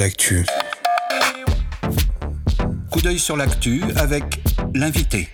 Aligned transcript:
l'actu. 0.00 0.46
Coup 2.90 3.02
d'œil 3.02 3.18
sur 3.18 3.36
l'actu 3.36 3.82
avec 3.96 4.24
l'invité. 4.74 5.28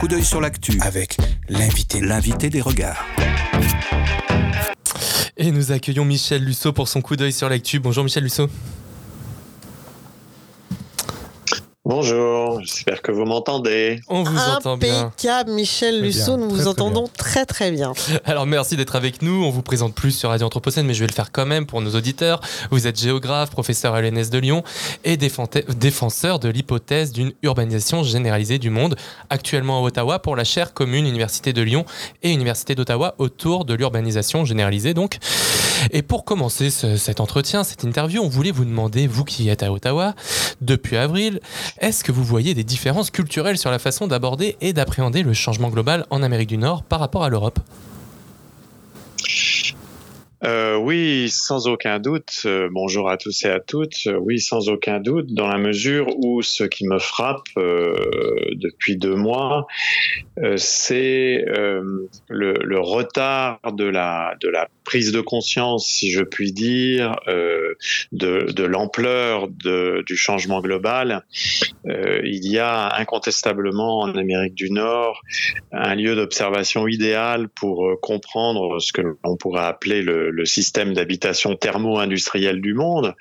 Coup 0.00 0.08
d'œil 0.08 0.24
sur 0.24 0.40
l'actu 0.40 0.80
Avec 0.80 1.18
l'invité. 1.48 2.00
l'invité 2.00 2.50
des 2.50 2.60
regards. 2.60 3.06
Et 5.36 5.52
nous 5.52 5.70
accueillons 5.70 6.04
Michel 6.04 6.42
Lusso 6.42 6.72
pour 6.72 6.88
son 6.88 7.00
coup 7.00 7.14
d'œil 7.14 7.32
sur 7.32 7.48
l'actu. 7.48 7.78
Bonjour 7.78 8.02
Michel 8.02 8.24
Lusso. 8.24 8.48
Bonjour, 11.84 12.37
j'espère 12.74 13.02
que 13.02 13.10
vous 13.12 13.24
m'entendez. 13.24 14.00
On 14.08 14.22
vous 14.22 14.36
entend 14.38 14.76
bien. 14.76 15.06
Impeccable, 15.06 15.50
Michel 15.52 16.00
Lusso, 16.02 16.36
nous 16.36 16.48
vous 16.48 16.56
très 16.56 16.66
entendons 16.66 17.08
très 17.16 17.46
très 17.46 17.70
bien. 17.70 17.92
Alors 18.24 18.46
merci 18.46 18.76
d'être 18.76 18.96
avec 18.96 19.22
nous. 19.22 19.44
On 19.44 19.50
vous 19.50 19.62
présente 19.62 19.94
plus 19.94 20.12
sur 20.12 20.28
Radio 20.30 20.46
Anthropocène, 20.46 20.86
mais 20.86 20.94
je 20.94 21.00
vais 21.00 21.06
le 21.06 21.12
faire 21.12 21.32
quand 21.32 21.46
même 21.46 21.66
pour 21.66 21.80
nos 21.80 21.94
auditeurs. 21.94 22.40
Vous 22.70 22.86
êtes 22.86 22.98
géographe, 23.00 23.50
professeur 23.50 23.94
à 23.94 24.02
l'ENS 24.02 24.30
de 24.30 24.38
Lyon 24.38 24.62
et 25.04 25.16
défenseur 25.16 26.38
de 26.38 26.48
l'hypothèse 26.48 27.12
d'une 27.12 27.32
urbanisation 27.42 28.02
généralisée 28.02 28.58
du 28.58 28.70
monde, 28.70 28.96
actuellement 29.30 29.78
à 29.78 29.82
Ottawa 29.82 30.18
pour 30.18 30.36
la 30.36 30.44
chaire 30.44 30.74
commune 30.74 31.06
Université 31.06 31.52
de 31.52 31.62
Lyon 31.62 31.84
et 32.22 32.30
Université 32.30 32.74
d'Ottawa 32.74 33.14
autour 33.18 33.64
de 33.64 33.74
l'urbanisation 33.74 34.44
généralisée 34.44 34.94
donc. 34.94 35.18
Et 35.92 36.02
pour 36.02 36.24
commencer 36.24 36.70
ce- 36.70 36.96
cet 36.96 37.20
entretien, 37.20 37.62
cette 37.62 37.84
interview, 37.84 38.20
on 38.22 38.28
voulait 38.28 38.50
vous 38.50 38.64
demander, 38.64 39.06
vous 39.06 39.24
qui 39.24 39.48
êtes 39.48 39.62
à 39.62 39.72
Ottawa 39.72 40.14
depuis 40.60 40.96
avril, 40.96 41.40
est-ce 41.80 42.02
que 42.02 42.10
vous 42.10 42.24
voyez 42.24 42.54
des 42.58 42.64
différences 42.64 43.12
culturelles 43.12 43.56
sur 43.56 43.70
la 43.70 43.78
façon 43.78 44.08
d'aborder 44.08 44.56
et 44.60 44.72
d'appréhender 44.72 45.22
le 45.22 45.32
changement 45.32 45.68
global 45.68 46.04
en 46.10 46.24
Amérique 46.24 46.48
du 46.48 46.58
Nord 46.58 46.82
par 46.82 46.98
rapport 46.98 47.22
à 47.22 47.28
l'Europe 47.28 47.60
Euh, 50.44 50.76
oui, 50.76 51.28
sans 51.30 51.66
aucun 51.66 51.98
doute. 51.98 52.42
Euh, 52.44 52.68
bonjour 52.70 53.10
à 53.10 53.16
tous 53.16 53.44
et 53.44 53.48
à 53.48 53.58
toutes. 53.58 54.06
Euh, 54.06 54.18
oui, 54.20 54.38
sans 54.38 54.68
aucun 54.68 55.00
doute, 55.00 55.34
dans 55.34 55.48
la 55.48 55.58
mesure 55.58 56.06
où 56.16 56.42
ce 56.42 56.62
qui 56.62 56.86
me 56.86 56.98
frappe 56.98 57.48
depuis 57.56 58.96
deux 58.96 59.16
mois, 59.16 59.66
c'est 60.56 61.44
le, 62.28 62.78
retard 62.78 63.58
de 63.72 63.84
la, 63.84 64.36
prise 64.84 65.12
de 65.12 65.20
conscience, 65.20 65.86
si 65.86 66.10
je 66.10 66.22
puis 66.22 66.52
dire, 66.52 67.16
de, 67.26 68.52
de 68.52 68.64
l'ampleur 68.64 69.48
du 69.48 70.16
changement 70.16 70.60
global. 70.60 71.24
Il 71.84 72.46
y 72.46 72.58
a 72.58 72.94
incontestablement 72.96 74.00
en 74.00 74.14
Amérique 74.14 74.54
du 74.54 74.70
Nord 74.70 75.20
un 75.72 75.94
lieu 75.94 76.14
d'observation 76.14 76.86
idéal 76.86 77.48
pour 77.48 78.00
comprendre 78.00 78.80
ce 78.80 78.92
que 78.92 79.02
l'on 79.02 79.36
pourrait 79.36 79.64
appeler 79.64 80.02
le, 80.02 80.27
le 80.30 80.44
système 80.44 80.94
d'habitation 80.94 81.56
thermo-industrielle 81.56 82.60
du 82.60 82.74
monde, 82.74 83.14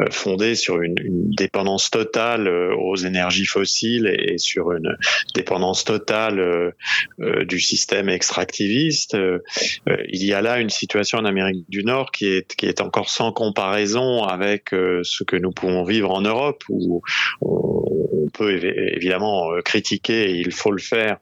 euh, 0.00 0.06
fondé 0.10 0.54
sur 0.54 0.80
une, 0.80 0.94
dépendance 1.36 1.90
totale 1.90 2.48
euh, 2.48 2.74
aux 2.76 2.96
énergies 2.96 3.46
fossiles 3.46 4.06
et, 4.06 4.38
sur 4.38 4.72
une 4.72 4.96
dépendance 5.34 5.84
totale 5.84 6.38
euh, 6.40 7.44
du 7.44 7.60
système 7.60 8.08
extractiviste. 8.08 9.16
Il 9.86 10.24
y 10.24 10.32
a 10.32 10.40
là 10.40 10.60
une 10.60 10.70
situation 10.70 11.18
en 11.18 11.24
Amérique 11.24 11.64
du 11.68 11.84
Nord 11.84 12.10
qui 12.10 12.26
est, 12.26 12.54
qui 12.54 12.66
est 12.66 12.80
encore 12.80 13.08
sans 13.08 13.32
comparaison 13.32 14.22
avec 14.24 14.70
ce 14.70 15.24
que 15.24 15.36
nous 15.36 15.50
pouvons 15.50 15.84
vivre 15.84 16.10
en 16.10 16.20
Europe, 16.20 16.64
où 16.68 17.02
on 17.40 18.13
peut 18.36 18.50
évi- 18.56 18.74
évidemment 18.96 19.52
euh, 19.52 19.62
critiquer, 19.62 20.30
et 20.30 20.34
il 20.34 20.52
faut 20.52 20.72
le 20.72 20.80
faire, 20.80 21.16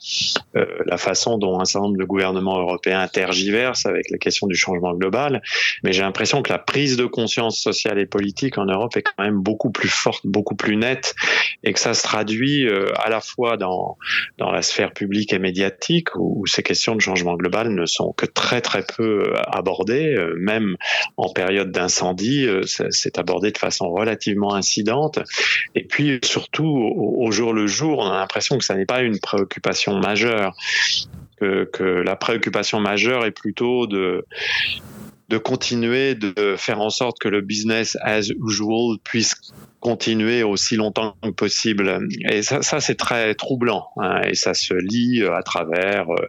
euh, 0.57 0.67
la 0.87 0.97
façon 0.97 1.39
dont 1.39 1.61
un 1.61 1.65
certain 1.65 1.87
nombre 1.87 1.99
de 1.99 2.05
gouvernements 2.05 2.59
européens 2.59 3.07
tergiversent 3.07 3.87
avec 3.87 4.11
la 4.11 4.19
question 4.19 4.47
du 4.47 4.57
changement 4.57 4.95
global, 4.95 5.43
mais 5.85 5.93
j'ai 5.93 6.03
l'impression 6.03 6.43
que 6.43 6.53
la 6.53 6.59
prise 6.59 6.97
de 6.97 7.07
conscience 7.07 7.61
sociale 7.61 7.99
et 7.99 8.07
politique 8.07 8.59
en 8.59 8.65
Europe 8.65 8.97
est 8.97 9.03
quand 9.03 9.23
même 9.23 9.41
beaucoup 9.41 9.71
plus 9.71 9.89
forte, 9.89 10.23
beaucoup 10.25 10.57
plus 10.57 10.77
nette, 10.77 11.15
et 11.63 11.73
que 11.73 11.79
ça 11.79 11.95
se 11.95 12.03
traduit 12.03 12.67
euh, 12.67 12.93
à 12.97 13.09
la 13.09 13.21
fois 13.21 13.57
dans, 13.57 13.97
dans 14.39 14.51
la 14.51 14.63
sphère 14.63 14.93
publique 14.93 15.33
et 15.33 15.39
médiatique, 15.39 16.17
où, 16.17 16.47
ces 16.47 16.63
questions 16.63 16.95
de 16.97 17.01
changement 17.01 17.37
global 17.37 17.73
ne 17.73 17.87
sont 17.87 18.13
que 18.13 18.27
très 18.27 18.61
très 18.61 18.83
peu 18.97 19.35
abordées, 19.47 20.17
même 20.37 20.77
en 21.17 21.33
période 21.33 21.71
d'incendie, 21.71 22.47
c'est 22.67 23.19
abordé 23.19 23.51
de 23.53 23.59
façon 23.59 23.91
relativement 23.91 24.55
incidente, 24.55 25.19
et 25.75 25.85
puis 25.85 26.19
surtout 26.25 26.67
au, 27.03 27.31
jour 27.31 27.53
le 27.53 27.67
jour, 27.67 27.99
on 27.99 28.11
a 28.11 28.19
l'impression 28.19 28.59
que 28.59 28.65
ça 28.65 28.75
n'est 28.75 28.87
pas 28.87 29.03
une 29.03 29.19
préoccupation 29.19 29.99
majeure 29.99 30.55
que, 31.39 31.69
que 31.73 31.83
la 31.83 32.17
préoccupation 32.17 32.81
majeure 32.81 33.25
est 33.25 33.33
plutôt 33.33 33.87
de 33.87 34.25
de 35.29 35.39
continuer 35.39 36.15
de 36.15 36.57
faire 36.59 36.81
en 36.81 36.91
sorte 36.91 37.19
que 37.19 37.29
le 37.29 37.41
business 37.41 37.97
as 38.03 38.29
usual 38.47 38.99
puisse 39.03 39.35
continuer 39.83 40.45
aussi 40.45 40.77
longtemps 40.77 41.17
que 41.23 41.31
possible. 41.31 42.07
Et 42.31 42.43
ça, 42.43 42.63
c'est 42.63 42.95
très 42.95 43.35
troublant. 43.35 43.89
hein, 43.97 44.23
et 44.23 44.35
ça 44.35 44.55
se 44.55 44.75
lit 44.75 45.23
euh, 45.23 45.35
à 45.35 45.43
travers 45.43 46.09
euh, 46.11 46.29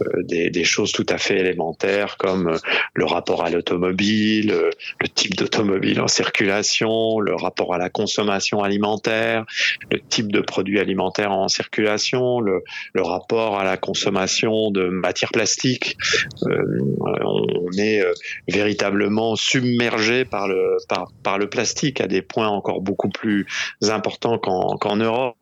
euh, 0.00 0.22
des, 0.24 0.64
choses 0.64 0.92
tout 0.92 1.04
à 1.10 1.18
fait 1.18 1.38
élémentaires 1.38 2.16
comme 2.16 2.58
le 2.94 3.04
rapport 3.04 3.44
à 3.44 3.50
l'automobile, 3.50 4.54
le 5.00 5.08
type 5.08 5.36
d'automobile 5.36 6.00
en 6.00 6.08
circulation, 6.08 7.20
le 7.20 7.34
rapport 7.34 7.74
à 7.74 7.78
la 7.78 7.90
consommation 7.90 8.62
alimentaire, 8.62 9.44
le 9.92 10.00
type 10.00 10.32
de 10.32 10.40
produits 10.40 10.80
alimentaires 10.80 11.32
en 11.32 11.48
circulation, 11.48 12.40
le, 12.40 12.62
rapport 12.96 13.58
à 13.60 13.64
la 13.64 13.76
consommation 13.76 14.70
de 14.70 14.88
matières 14.88 15.30
plastiques. 15.30 15.98
On 16.46 17.70
est 17.76 18.02
véritablement 18.48 19.36
submergé 19.36 20.24
par 20.24 20.48
le 20.48 20.78
par, 20.88 21.12
par 21.22 21.36
le 21.36 21.50
plastique 21.50 22.00
à 22.00 22.06
des 22.06 22.22
points 22.22 22.48
encore 22.48 22.80
beaucoup 22.80 22.93
plus 23.12 23.46
importants 23.82 24.38
qu'en 24.38 24.96
Europe. 24.96 25.36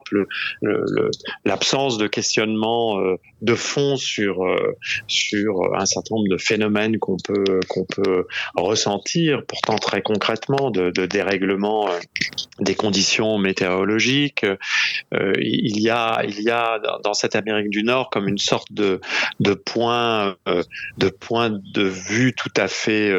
L'absence 1.45 1.97
de 1.97 2.07
questionnement 2.07 2.99
euh, 2.99 3.15
de 3.41 3.55
fond 3.55 3.95
sur 3.95 4.43
euh, 4.45 4.75
sur 5.07 5.75
un 5.75 5.85
certain 5.85 6.15
nombre 6.15 6.29
de 6.29 6.37
phénomènes 6.37 6.99
qu'on 6.99 7.17
peut 7.23 7.59
qu'on 7.67 7.85
peut 7.85 8.25
ressentir, 8.55 9.43
pourtant 9.47 9.75
très 9.75 10.01
concrètement, 10.01 10.71
de, 10.71 10.91
de 10.91 11.05
dérèglement 11.05 11.89
euh, 11.89 11.99
des 12.59 12.75
conditions 12.75 13.37
météorologiques. 13.37 14.45
Il 15.11 15.79
y 15.81 15.89
a 15.89 16.23
il 16.27 16.41
y 16.41 16.49
a 16.49 16.79
dans- 17.03 17.13
cette 17.13 17.35
Amérique 17.35 17.69
du 17.69 17.83
Nord 17.83 18.09
comme 18.09 18.27
une 18.27 18.37
sorte 18.39 18.71
de 18.71 18.99
de 19.39 19.53
point 19.53 20.35
de 20.97 21.09
point 21.09 21.49
de 21.51 21.83
vue 21.83 22.33
tout 22.33 22.51
à 22.57 22.67
fait 22.67 23.13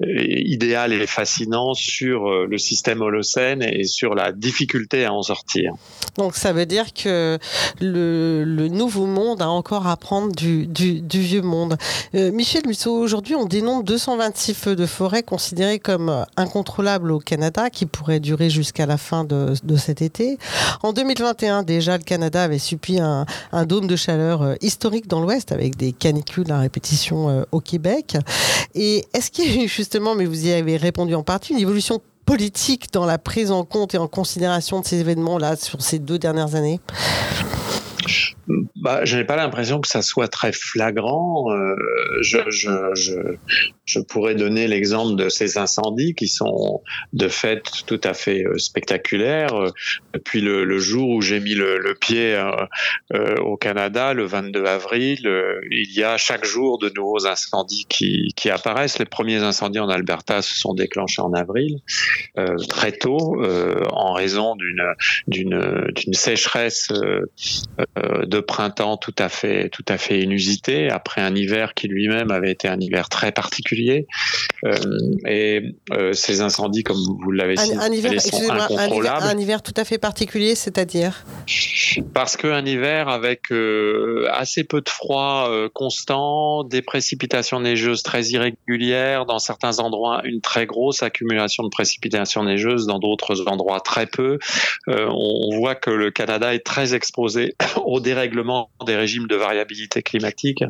idéal 0.00 0.92
et 0.92 1.06
fascinant 1.06 1.74
sur 1.74 2.46
le 2.46 2.58
système 2.58 3.02
holocène 3.02 3.62
sur 3.84 4.14
la 4.14 4.32
difficulté 4.32 5.04
à 5.04 5.12
en 5.12 5.22
sortir. 5.22 5.72
Donc 6.16 6.36
ça 6.36 6.52
veut 6.52 6.66
dire 6.66 6.92
que 6.92 7.38
le, 7.80 8.68
nouveau 8.68 9.06
monde 9.06 9.42
a 9.42 9.48
encore 9.48 9.86
à 9.86 9.96
prendre 9.96 10.34
du, 10.34 10.68
vieux 11.12 11.42
monde. 11.42 11.76
Euh, 12.14 12.32
Michel 12.32 12.66
Musso, 12.66 12.92
aujourd'hui 12.92 13.34
on 13.34 13.44
dénombre 13.44 13.84
226 13.84 14.54
feux 14.54 14.76
de 14.76 14.86
forêt 14.86 15.22
considérés 15.22 15.78
comme 15.78 16.24
incontrôlables 16.36 17.10
au 17.10 17.18
Canada 17.18 17.70
qui 17.70 17.86
pourraient 17.86 18.20
durer 18.20 18.50
jusqu'à 18.50 18.86
la 18.86 18.96
fin 18.96 19.24
de, 19.24 19.54
cet 19.76 20.02
été. 20.02 20.38
En 20.82 20.92
2021 20.92 21.62
déjà 21.62 21.96
le 21.98 22.04
Canada 22.04 22.42
avait 22.42 22.58
subi 22.58 22.98
un, 22.98 23.26
un 23.52 23.66
dôme 23.66 23.86
de 23.86 23.96
chaleur 23.96 24.42
euh, 24.42 24.54
historique 24.60 25.06
dans 25.06 25.20
l'Ouest 25.20 25.52
avec 25.52 25.76
des 25.76 25.92
canicules 25.92 26.50
à 26.50 26.58
répétition 26.58 27.28
euh, 27.28 27.42
au 27.52 27.60
Québec. 27.60 28.16
Et 28.74 29.04
est-ce 29.14 29.30
qu'il 29.30 29.54
y 29.54 29.58
a 29.58 29.64
eu 29.64 29.68
justement, 29.68 30.14
mais 30.14 30.26
vous 30.26 30.46
y 30.46 30.52
avez 30.52 30.76
répondu 30.76 31.14
en 31.14 31.22
partie, 31.22 31.52
une 31.52 31.58
évolution 31.58 32.00
politique 32.26 32.92
dans 32.92 33.06
la 33.06 33.18
prise 33.18 33.50
en 33.50 33.64
compte 33.64 33.94
et 33.94 33.98
en 33.98 34.08
considération 34.08 34.80
de 34.80 34.84
ces 34.84 35.00
événements-là 35.00 35.56
sur 35.56 35.80
ces 35.80 35.98
deux 35.98 36.18
dernières 36.18 36.54
années? 36.54 36.80
Bah, 38.76 39.04
je 39.04 39.16
n'ai 39.16 39.24
pas 39.24 39.36
l'impression 39.36 39.80
que 39.80 39.88
ça 39.88 40.02
soit 40.02 40.28
très 40.28 40.52
flagrant. 40.52 41.50
Euh, 41.50 41.74
je, 42.20 43.36
je 43.86 44.00
pourrais 44.00 44.34
donner 44.34 44.66
l'exemple 44.68 45.16
de 45.16 45.28
ces 45.28 45.58
incendies 45.58 46.14
qui 46.14 46.28
sont 46.28 46.82
de 47.12 47.28
fait 47.28 47.62
tout 47.86 48.00
à 48.04 48.14
fait 48.14 48.44
euh, 48.44 48.58
spectaculaires. 48.58 49.54
Euh, 49.54 49.70
Depuis 50.12 50.40
le, 50.40 50.64
le 50.64 50.78
jour 50.78 51.08
où 51.10 51.20
j'ai 51.20 51.40
mis 51.40 51.54
le, 51.54 51.94
pied 52.00 52.34
euh, 52.34 52.50
euh, 53.14 53.36
au 53.36 53.56
Canada, 53.56 54.12
le 54.12 54.24
22 54.24 54.64
avril, 54.64 55.26
euh, 55.26 55.60
il 55.70 55.92
y 55.92 56.02
a 56.02 56.16
chaque 56.16 56.44
jour 56.44 56.78
de 56.78 56.90
nouveaux 56.96 57.26
incendies 57.26 57.86
qui, 57.88 58.32
qui 58.36 58.50
apparaissent. 58.50 58.98
Les 58.98 59.04
premiers 59.04 59.42
incendies 59.42 59.78
en 59.78 59.88
Alberta 59.88 60.42
se 60.42 60.56
sont 60.56 60.74
déclenchés 60.74 61.22
en 61.22 61.32
avril, 61.32 61.78
euh, 62.38 62.56
très 62.68 62.92
tôt, 62.92 63.40
euh, 63.42 63.84
en 63.92 64.12
raison 64.12 64.56
d'une 65.28 65.86
sécheresse 66.12 66.88
euh, 66.90 67.30
euh, 67.98 68.26
de 68.26 68.40
printemps 68.40 68.96
tout 68.96 69.14
à 69.18 69.28
fait 69.28 69.68
tout 69.70 69.84
à 69.88 69.98
fait 69.98 70.20
inusité 70.20 70.90
après 70.90 71.20
un 71.20 71.34
hiver 71.34 71.74
qui 71.74 71.88
lui-même 71.88 72.30
avait 72.30 72.50
été 72.50 72.68
un 72.68 72.80
hiver 72.80 73.08
très 73.08 73.32
particulier. 73.32 73.75
Et 75.26 75.62
ces 76.12 76.40
incendies, 76.40 76.82
comme 76.82 76.96
vous 76.96 77.30
l'avez 77.30 77.56
cité, 77.56 77.76
un, 77.76 77.92
hiver, 77.92 78.20
sont 78.20 78.50
incontrôlables. 78.50 79.26
Un, 79.26 79.38
hiver, 79.38 79.62
tout 79.62 79.74
à 79.76 79.84
fait 79.84 79.98
particulier, 79.98 80.54
c'est-à-dire? 80.54 81.24
Parce 82.14 82.36
qu'un 82.36 82.64
hiver 82.64 83.08
avec 83.08 83.52
assez 84.32 84.64
peu 84.64 84.80
de 84.80 84.88
froid 84.88 85.50
constant, 85.74 86.64
des 86.64 86.82
précipitations 86.82 87.60
neigeuses 87.60 88.02
très 88.02 88.24
irrégulières, 88.26 89.26
dans 89.26 89.38
certains 89.38 89.78
endroits 89.78 90.22
une 90.24 90.40
très 90.40 90.66
grosse 90.66 91.02
accumulation 91.02 91.62
de 91.62 91.68
précipitations 91.68 92.42
neigeuses, 92.44 92.86
dans 92.86 92.98
d'autres 92.98 93.46
endroits 93.48 93.80
très 93.80 94.06
peu. 94.06 94.38
on 94.88 95.56
voit 95.56 95.74
que 95.74 95.90
le 95.90 96.10
Canada 96.10 96.54
est 96.54 96.64
très 96.64 96.94
exposé 96.94 97.54
au 97.84 98.00
dérèglement 98.00 98.70
des 98.84 98.96
régimes 98.96 99.26
de 99.26 99.36
variabilité 99.36 100.02
climatique 100.02 100.64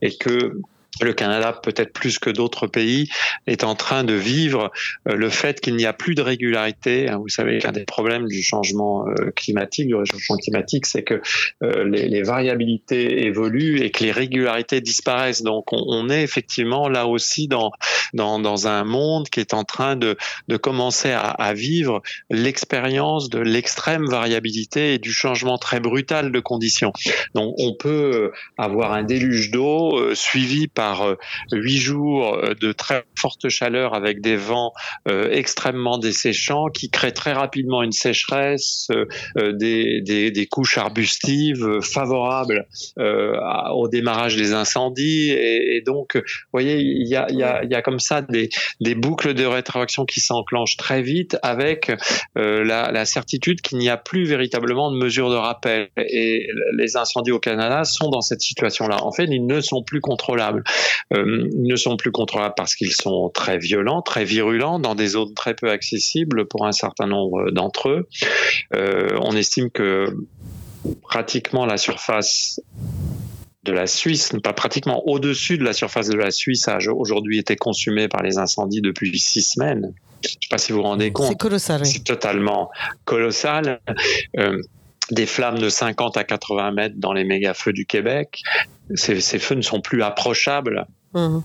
et 0.00 0.16
que 0.16 0.60
le 1.00 1.14
Canada, 1.14 1.58
peut-être 1.62 1.92
plus 1.92 2.18
que 2.18 2.28
d'autres 2.28 2.66
pays, 2.66 3.08
est 3.46 3.64
en 3.64 3.74
train 3.74 4.04
de 4.04 4.12
vivre 4.12 4.70
euh, 5.08 5.14
le 5.14 5.30
fait 5.30 5.60
qu'il 5.60 5.76
n'y 5.76 5.86
a 5.86 5.92
plus 5.92 6.14
de 6.14 6.22
régularité. 6.22 7.08
Hein, 7.08 7.18
vous 7.18 7.28
savez 7.28 7.58
qu'un 7.58 7.72
des 7.72 7.84
problèmes 7.84 8.26
du 8.26 8.42
changement 8.42 9.06
euh, 9.08 9.30
climatique, 9.34 9.86
du 9.86 9.94
réchauffement 9.94 10.36
climatique, 10.36 10.86
c'est 10.86 11.02
que 11.02 11.22
euh, 11.62 11.84
les, 11.88 12.22
variabilités 12.22 13.24
évoluent 13.24 13.80
et 13.80 13.90
que 13.90 14.04
les 14.04 14.12
régularités 14.12 14.80
disparaissent. 14.80 15.42
Donc 15.42 15.72
on, 15.72 16.08
est 16.10 16.22
effectivement 16.22 16.88
là 16.88 17.06
aussi 17.06 17.48
dans, 17.48 17.72
dans, 18.12 18.38
dans, 18.38 18.68
un 18.68 18.84
monde 18.84 19.28
qui 19.28 19.40
est 19.40 19.54
en 19.54 19.64
train 19.64 19.96
de, 19.96 20.16
de 20.48 20.56
commencer 20.56 21.10
à, 21.10 21.30
à 21.30 21.54
vivre 21.54 22.02
l'expérience 22.30 23.28
de 23.28 23.40
l'extrême 23.40 24.06
variabilité 24.06 24.94
et 24.94 24.98
du 24.98 25.12
changement 25.12 25.58
très 25.58 25.80
brutal 25.80 26.30
de 26.30 26.40
conditions. 26.40 26.92
Donc 27.34 27.54
on 27.58 27.74
peut 27.74 28.30
avoir 28.56 28.92
un 28.92 29.02
déluge 29.02 29.50
d'eau 29.50 30.14
suivi 30.14 30.68
par 30.68 30.81
par 30.82 31.02
euh, 31.02 31.16
huit 31.52 31.78
jours 31.78 32.34
euh, 32.34 32.54
de 32.60 32.72
très 32.72 33.04
forte 33.16 33.48
chaleur 33.48 33.94
avec 33.94 34.20
des 34.20 34.34
vents 34.34 34.72
euh, 35.06 35.30
extrêmement 35.30 35.96
desséchants 35.96 36.66
qui 36.70 36.90
créent 36.90 37.12
très 37.12 37.32
rapidement 37.32 37.84
une 37.84 37.92
sécheresse, 37.92 38.88
des, 39.36 40.48
couches 40.50 40.78
arbustives 40.78 41.80
favorables 41.82 42.66
au 42.96 43.88
démarrage 43.88 44.36
des 44.36 44.52
incendies. 44.52 45.30
Et, 45.30 45.82
donc, 45.86 46.16
vous 46.16 46.22
voyez, 46.52 46.78
il 46.80 47.06
y 47.06 47.14
a, 47.14 47.82
comme 47.82 48.00
ça 48.00 48.22
des, 48.22 48.48
des 48.80 48.94
boucles 48.94 49.34
de 49.34 49.44
rétroaction 49.44 50.04
qui 50.04 50.20
s'enclenchent 50.20 50.76
très 50.76 51.02
vite 51.02 51.36
avec 51.42 51.92
la, 52.34 52.90
la 52.90 53.04
certitude 53.04 53.60
qu'il 53.60 53.78
n'y 53.78 53.88
a 53.88 53.96
plus 53.96 54.24
véritablement 54.24 54.90
de 54.90 54.96
mesures 54.96 55.30
de 55.30 55.36
rappel. 55.36 55.88
Et 55.96 56.48
les 56.76 56.96
incendies 56.96 57.32
au 57.32 57.40
Canada 57.40 57.84
sont 57.84 58.08
dans 58.10 58.20
cette 58.20 58.42
situation-là. 58.42 59.02
En 59.02 59.12
fait, 59.12 59.26
ils 59.30 59.46
ne 59.46 59.60
sont 59.60 59.82
plus 59.82 60.00
contrôlables. 60.00 60.64
Euh, 61.14 61.48
ne 61.54 61.76
sont 61.76 61.96
plus 61.96 62.10
contrôlables 62.10 62.54
parce 62.56 62.74
qu'ils 62.74 62.92
sont 62.92 63.30
très 63.30 63.58
violents, 63.58 64.02
très 64.02 64.24
virulents, 64.24 64.78
dans 64.78 64.94
des 64.94 65.08
zones 65.08 65.34
très 65.34 65.54
peu 65.54 65.70
accessibles 65.70 66.46
pour 66.46 66.66
un 66.66 66.72
certain 66.72 67.06
nombre 67.06 67.50
d'entre 67.50 67.88
eux. 67.88 68.08
Euh, 68.74 69.18
on 69.20 69.36
estime 69.36 69.70
que 69.70 70.06
pratiquement 71.02 71.66
la 71.66 71.76
surface 71.76 72.60
de 73.64 73.72
la 73.72 73.86
Suisse, 73.86 74.32
pas 74.42 74.52
pratiquement 74.52 75.06
au-dessus 75.06 75.56
de 75.56 75.64
la 75.64 75.72
surface 75.72 76.08
de 76.08 76.16
la 76.16 76.30
Suisse, 76.30 76.66
a 76.68 76.78
aujourd'hui 76.92 77.38
été 77.38 77.56
consumée 77.56 78.08
par 78.08 78.22
les 78.22 78.38
incendies 78.38 78.80
depuis 78.80 79.16
six 79.18 79.42
semaines. 79.42 79.92
Je 80.22 80.28
ne 80.28 80.32
sais 80.32 80.48
pas 80.50 80.58
si 80.58 80.72
vous 80.72 80.78
vous 80.78 80.84
rendez 80.84 81.12
compte. 81.12 81.28
C'est 81.28 81.38
colossal. 81.38 81.84
C'est 81.84 82.04
totalement 82.04 82.70
colossal. 83.04 83.80
Euh, 84.38 84.60
des 85.10 85.26
flammes 85.26 85.58
de 85.58 85.68
50 85.68 86.16
à 86.16 86.24
80 86.24 86.72
mètres 86.72 86.94
dans 86.98 87.12
les 87.12 87.24
méga-feux 87.24 87.72
du 87.72 87.86
Québec. 87.86 88.42
Ces, 88.94 89.20
ces 89.20 89.38
feux 89.38 89.54
ne 89.54 89.62
sont 89.62 89.80
plus 89.80 90.02
approchables 90.02 90.86
Mhm. 91.14 91.42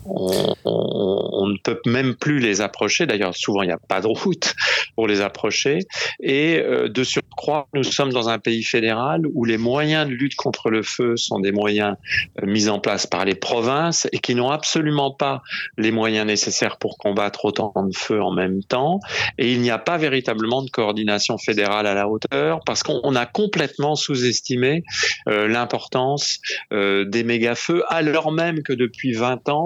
On, 0.64 1.46
ne 1.46 1.58
peut 1.62 1.80
même 1.86 2.14
plus 2.14 2.38
les 2.38 2.60
approcher. 2.60 3.06
D'ailleurs, 3.06 3.36
souvent, 3.36 3.62
il 3.62 3.66
n'y 3.66 3.72
a 3.72 3.78
pas 3.78 4.00
de 4.00 4.06
route 4.06 4.54
pour 4.94 5.06
les 5.06 5.20
approcher. 5.20 5.80
Et 6.20 6.58
euh, 6.58 6.88
de 6.88 7.04
surcroît, 7.04 7.68
nous 7.74 7.82
sommes 7.82 8.12
dans 8.12 8.28
un 8.28 8.38
pays 8.38 8.62
fédéral 8.62 9.22
où 9.34 9.44
les 9.44 9.58
moyens 9.58 10.08
de 10.08 10.14
lutte 10.14 10.36
contre 10.36 10.70
le 10.70 10.82
feu 10.82 11.16
sont 11.16 11.38
des 11.38 11.52
moyens 11.52 11.96
euh, 12.42 12.46
mis 12.46 12.68
en 12.68 12.78
place 12.80 13.06
par 13.06 13.24
les 13.24 13.34
provinces 13.34 14.08
et 14.12 14.18
qui 14.18 14.34
n'ont 14.34 14.50
absolument 14.50 15.10
pas 15.10 15.42
les 15.76 15.90
moyens 15.90 16.26
nécessaires 16.26 16.78
pour 16.78 16.98
combattre 16.98 17.44
autant 17.44 17.72
de 17.76 17.96
feux 17.96 18.22
en 18.22 18.32
même 18.32 18.62
temps. 18.62 19.00
Et 19.38 19.52
il 19.52 19.60
n'y 19.60 19.70
a 19.70 19.78
pas 19.78 19.98
véritablement 19.98 20.62
de 20.62 20.70
coordination 20.70 21.38
fédérale 21.38 21.86
à 21.86 21.94
la 21.94 22.08
hauteur 22.08 22.60
parce 22.64 22.82
qu'on 22.82 23.14
a 23.14 23.26
complètement 23.26 23.96
sous-estimé 23.96 24.82
euh, 25.28 25.48
l'importance 25.48 26.38
des 26.70 27.24
méga-feux 27.24 27.82
alors 27.88 28.32
même 28.32 28.62
que 28.62 28.72
depuis 28.72 29.12
20 29.12 29.48
ans, 29.48 29.57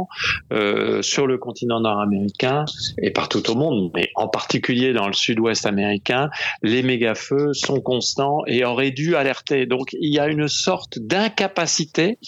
euh, 0.52 1.02
sur 1.02 1.26
le 1.26 1.38
continent 1.38 1.80
nord-américain 1.80 2.64
et 3.00 3.10
partout 3.10 3.50
au 3.50 3.54
monde, 3.54 3.90
mais 3.94 4.10
en 4.14 4.28
particulier 4.28 4.92
dans 4.92 5.06
le 5.06 5.12
sud-ouest 5.12 5.66
américain, 5.66 6.30
les 6.62 6.82
méga-feux 6.82 7.52
sont 7.52 7.80
constants 7.80 8.42
et 8.46 8.64
auraient 8.64 8.90
dû 8.90 9.16
alerter. 9.16 9.66
Donc 9.66 9.94
il 9.98 10.12
y 10.12 10.18
a 10.18 10.28
une 10.28 10.48
sorte 10.48 10.98
d'incapacité 10.98 12.18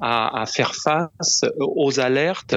à, 0.00 0.44
faire 0.46 0.74
face 0.74 1.44
aux 1.58 2.00
alertes 2.00 2.56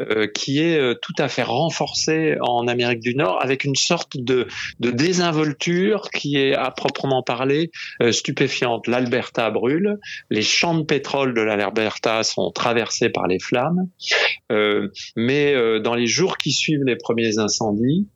euh, 0.00 0.26
qui 0.26 0.60
est 0.60 0.78
euh, 0.78 0.94
tout 1.00 1.14
à 1.18 1.28
fait 1.28 1.42
renforcée 1.42 2.36
en 2.40 2.68
Amérique 2.68 3.00
du 3.00 3.14
Nord 3.14 3.38
avec 3.40 3.64
une 3.64 3.76
sorte 3.76 4.16
de, 4.16 4.46
désinvolture 4.80 6.10
qui 6.10 6.36
est 6.36 6.54
à 6.54 6.70
proprement 6.70 7.22
parler 7.22 7.70
stupéfiante. 8.10 8.86
L'Alberta 8.86 9.50
brûle, 9.50 9.98
les 10.30 10.42
champs 10.42 10.74
de 10.74 10.82
pétrole 10.82 11.34
de 11.34 11.40
l'Alberta 11.40 12.22
sont 12.22 12.50
traversés 12.50 13.08
par 13.08 13.26
les 13.26 13.38
flammes. 13.38 13.88
Euh, 14.50 14.88
mais 15.16 15.54
euh, 15.54 15.78
dans 15.78 15.94
les 15.94 16.06
jours 16.06 16.36
qui 16.36 16.52
suivent 16.52 16.84
les 16.84 16.96
premiers 16.96 17.38
incendies, 17.38 18.08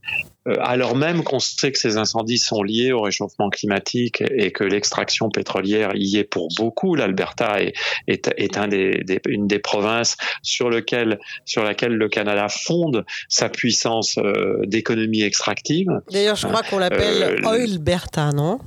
euh, 0.48 0.56
alors 0.60 0.96
même 0.96 1.22
qu'on 1.22 1.38
sait 1.38 1.72
que 1.72 1.78
ces 1.78 1.96
incendies 1.96 2.38
sont 2.38 2.62
liés 2.62 2.92
au 2.92 3.02
réchauffement 3.02 3.50
climatique 3.50 4.22
et 4.34 4.50
que 4.50 4.64
l'extraction 4.64 5.30
pétrolière 5.30 5.92
y 5.94 6.18
est 6.18 6.24
pour 6.24 6.48
beaucoup, 6.56 6.94
l'Alberta 6.94 7.60
est, 7.60 7.74
est, 8.08 8.58
un 8.58 8.68
des, 8.68 9.04
une 9.28 9.46
des 9.46 9.58
provinces 9.58 10.16
sur, 10.42 10.70
lequel, 10.70 11.18
sur 11.44 11.62
laquelle 11.62 11.94
le 11.94 12.08
Canada 12.08 12.48
fonde 12.48 13.04
sa 13.28 13.48
puissance 13.48 14.18
d'économie 14.64 15.22
extractive. 15.22 15.88
D'ailleurs, 16.10 16.36
je 16.36 16.46
crois 16.46 16.62
qu'on 16.62 16.78
l'appelle 16.78 17.40
Oilberta, 17.44 18.32
non? 18.32 18.58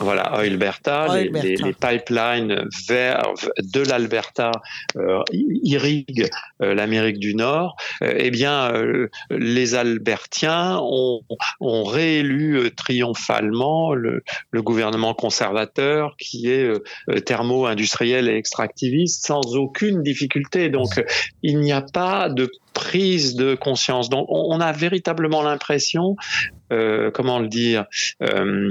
Voilà, 0.00 0.32
Oilberta, 0.40 1.18
les, 1.18 1.28
les, 1.28 1.74
pipelines 1.74 2.66
vers, 2.88 3.22
de 3.58 3.82
l'Alberta 3.82 4.50
euh, 4.96 5.22
irriguent 5.30 6.30
euh, 6.62 6.74
l'Amérique 6.74 7.18
du 7.18 7.34
Nord. 7.34 7.76
Euh, 8.02 8.14
eh 8.16 8.30
bien, 8.30 8.72
euh, 8.72 9.08
les 9.30 9.74
Albertiens 9.74 10.78
ont, 10.82 11.20
ont 11.60 11.84
réélu 11.84 12.70
triomphalement 12.74 13.92
le, 13.92 14.22
le, 14.50 14.62
gouvernement 14.62 15.12
conservateur 15.12 16.16
qui 16.18 16.48
est 16.48 16.72
thermo-industriel 17.26 18.28
et 18.28 18.36
extractiviste 18.36 19.26
sans 19.26 19.56
aucune 19.56 20.02
difficulté. 20.02 20.70
Donc, 20.70 21.02
il 21.42 21.60
n'y 21.60 21.72
a 21.72 21.82
pas 21.82 22.30
de 22.30 22.50
prise 22.72 23.34
de 23.34 23.54
conscience. 23.54 24.08
Donc, 24.08 24.26
on 24.30 24.60
a 24.60 24.72
véritablement 24.72 25.42
l'impression 25.42 26.16
euh, 26.72 27.10
comment 27.10 27.40
le 27.40 27.48
dire, 27.48 27.86
euh, 28.22 28.68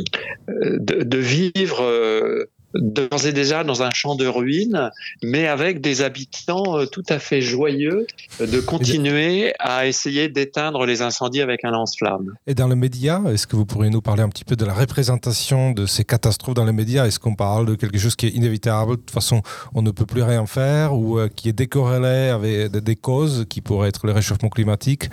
de, 0.47 1.17
vivre 1.17 1.83
euh, 1.83 2.45
d'ores 2.73 3.25
et 3.25 3.33
déjà 3.33 3.63
dans 3.65 3.83
un 3.83 3.89
champ 3.89 4.15
de 4.15 4.25
ruines, 4.25 4.89
mais 5.21 5.47
avec 5.47 5.81
des 5.81 6.01
habitants 6.01 6.85
tout 6.85 7.03
à 7.09 7.19
fait 7.19 7.41
joyeux 7.41 8.07
de 8.39 8.59
continuer 8.61 9.53
à 9.59 9.85
essayer 9.87 10.29
d'éteindre 10.29 10.85
les 10.85 11.01
incendies 11.01 11.41
avec 11.41 11.65
un 11.65 11.71
lance-flamme. 11.71 12.35
Et 12.47 12.53
dans 12.53 12.67
les 12.67 12.75
médias, 12.75 13.21
est-ce 13.25 13.47
que 13.47 13.55
vous 13.55 13.65
pourriez 13.65 13.89
nous 13.89 14.01
parler 14.01 14.23
un 14.23 14.29
petit 14.29 14.45
peu 14.45 14.55
de 14.55 14.65
la 14.65 14.73
représentation 14.73 15.71
de 15.71 15.85
ces 15.85 16.05
catastrophes 16.05 16.55
dans 16.55 16.65
les 16.65 16.71
médias 16.71 17.05
Est-ce 17.05 17.19
qu'on 17.19 17.35
parle 17.35 17.65
de 17.65 17.75
quelque 17.75 17.97
chose 17.97 18.15
qui 18.15 18.27
est 18.27 18.31
inévitable, 18.31 18.91
de 18.91 18.95
toute 18.97 19.11
façon 19.11 19.41
on 19.73 19.81
ne 19.81 19.91
peut 19.91 20.05
plus 20.05 20.23
rien 20.23 20.45
faire, 20.45 20.93
ou 20.93 21.19
qui 21.35 21.49
est 21.49 21.53
décorrélé 21.53 22.29
avec 22.29 22.71
des 22.71 22.95
causes 22.95 23.45
qui 23.49 23.61
pourraient 23.61 23.89
être 23.89 24.05
le 24.07 24.13
réchauffement 24.13 24.49
climatique? 24.49 25.09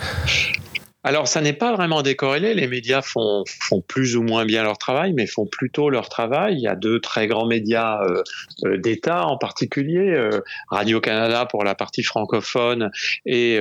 Alors, 1.07 1.29
ça 1.29 1.41
n'est 1.41 1.53
pas 1.53 1.73
vraiment 1.73 2.03
décorrélé. 2.03 2.53
Les 2.53 2.67
médias 2.67 3.01
font, 3.01 3.45
font 3.61 3.81
plus 3.81 4.17
ou 4.17 4.25
moins 4.25 4.45
bien 4.45 4.65
leur 4.65 4.77
travail, 4.77 5.13
mais 5.13 5.29
font 5.29 5.47
plutôt 5.47 5.89
leur 5.89 6.09
travail. 6.09 6.55
Il 6.55 6.63
y 6.63 6.67
a 6.67 6.75
deux 6.75 6.99
très 6.99 7.29
grands 7.29 7.47
médias 7.47 8.03
euh, 8.03 8.25
euh 8.65 8.77
d'État 8.77 9.25
en 9.25 9.39
particulier, 9.39 10.11
euh, 10.11 10.41
Radio-Canada 10.69 11.47
pour 11.47 11.63
la 11.63 11.77
partie 11.77 12.03
francophone 12.03 12.91
et 13.25 13.61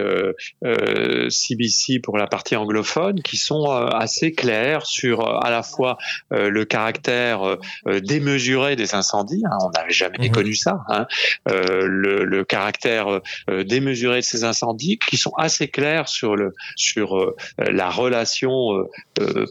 CBC 1.29 1.97
euh, 1.97 1.99
pour 2.01 2.17
la 2.17 2.25
partie 2.25 2.55
anglophone, 2.55 3.21
qui 3.21 3.37
sont 3.37 3.65
assez 3.69 4.31
clairs 4.31 4.87
sur 4.87 5.21
à 5.45 5.51
la 5.51 5.61
fois 5.61 5.99
le 6.31 6.63
caractère 6.65 7.57
démesuré 7.85 8.75
des 8.75 8.95
incendies. 8.95 9.43
Hein, 9.45 9.57
on 9.61 9.69
n'avait 9.69 9.93
jamais 9.93 10.29
mmh. 10.29 10.31
connu 10.31 10.55
ça. 10.55 10.79
Hein, 10.89 11.05
le, 11.45 12.25
le, 12.25 12.43
caractère 12.43 13.21
démesuré 13.47 14.21
de 14.21 14.25
ces 14.25 14.43
incendies, 14.43 14.97
qui 14.97 15.17
sont 15.17 15.33
assez 15.37 15.67
clairs 15.67 16.09
sur 16.09 16.35
le 16.35 16.55
sur 16.75 17.34
la 17.57 17.89
relation 17.89 18.87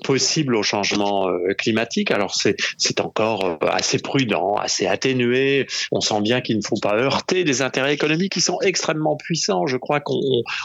possible 0.05 0.55
au 0.57 0.62
changement 0.62 1.29
climatique. 1.59 2.11
Alors 2.11 2.35
c'est 2.35 2.57
c'est 2.79 3.00
encore 3.00 3.59
assez 3.62 3.99
prudent, 3.99 4.57
assez 4.57 4.87
atténué. 4.87 5.67
On 5.93 6.00
sent 6.00 6.21
bien 6.21 6.41
qu'il 6.41 6.57
ne 6.57 6.62
faut 6.62 6.81
pas 6.81 6.95
heurter 6.95 7.45
des 7.45 7.62
intérêts 7.62 7.95
économiques 7.95 8.33
qui 8.33 8.41
sont 8.41 8.61
extrêmement 8.61 9.17
puissants. 9.17 9.67
Je 9.67 9.76
crois 9.76 10.00
qu'on 10.00 10.21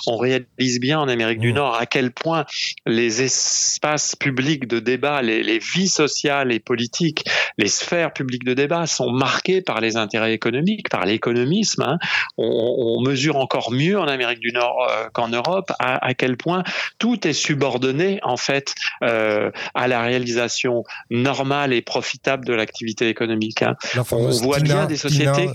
on 0.07 0.17
réalise 0.17 0.79
bien 0.79 0.99
en 0.99 1.07
Amérique 1.07 1.39
du 1.39 1.51
mmh. 1.51 1.55
Nord 1.55 1.75
à 1.75 1.85
quel 1.85 2.11
point 2.11 2.45
les 2.85 3.21
espaces 3.21 4.15
publics 4.15 4.67
de 4.67 4.79
débat, 4.79 5.21
les, 5.21 5.43
les 5.43 5.59
vies 5.59 5.89
sociales 5.89 6.51
et 6.51 6.59
politiques, 6.59 7.25
les 7.57 7.67
sphères 7.67 8.13
publiques 8.13 8.45
de 8.45 8.53
débat 8.53 8.87
sont 8.87 9.11
marquées 9.11 9.61
par 9.61 9.81
les 9.81 9.97
intérêts 9.97 10.33
économiques, 10.33 10.89
par 10.89 11.05
l'économisme. 11.05 11.83
Hein. 11.83 11.97
On, 12.37 12.97
on, 12.97 13.01
mesure 13.01 13.37
encore 13.37 13.71
mieux 13.71 13.99
en 13.99 14.07
Amérique 14.07 14.39
du 14.39 14.51
Nord 14.51 14.87
euh, 14.89 15.07
qu'en 15.13 15.29
Europe 15.29 15.71
à, 15.79 16.05
à, 16.05 16.13
quel 16.13 16.37
point 16.37 16.63
tout 16.99 17.27
est 17.27 17.33
subordonné 17.33 18.19
en 18.23 18.37
fait 18.37 18.75
euh, 19.03 19.51
à 19.73 19.87
la 19.87 20.01
réalisation 20.01 20.83
normale 21.09 21.73
et 21.73 21.81
profitable 21.81 22.45
de 22.45 22.53
l'activité 22.53 23.09
économique. 23.09 23.63
Hein. 23.63 23.75
On 24.11 24.29
voit 24.29 24.59
bien 24.59 24.85
des 24.85 24.97
sociétés. 24.97 25.49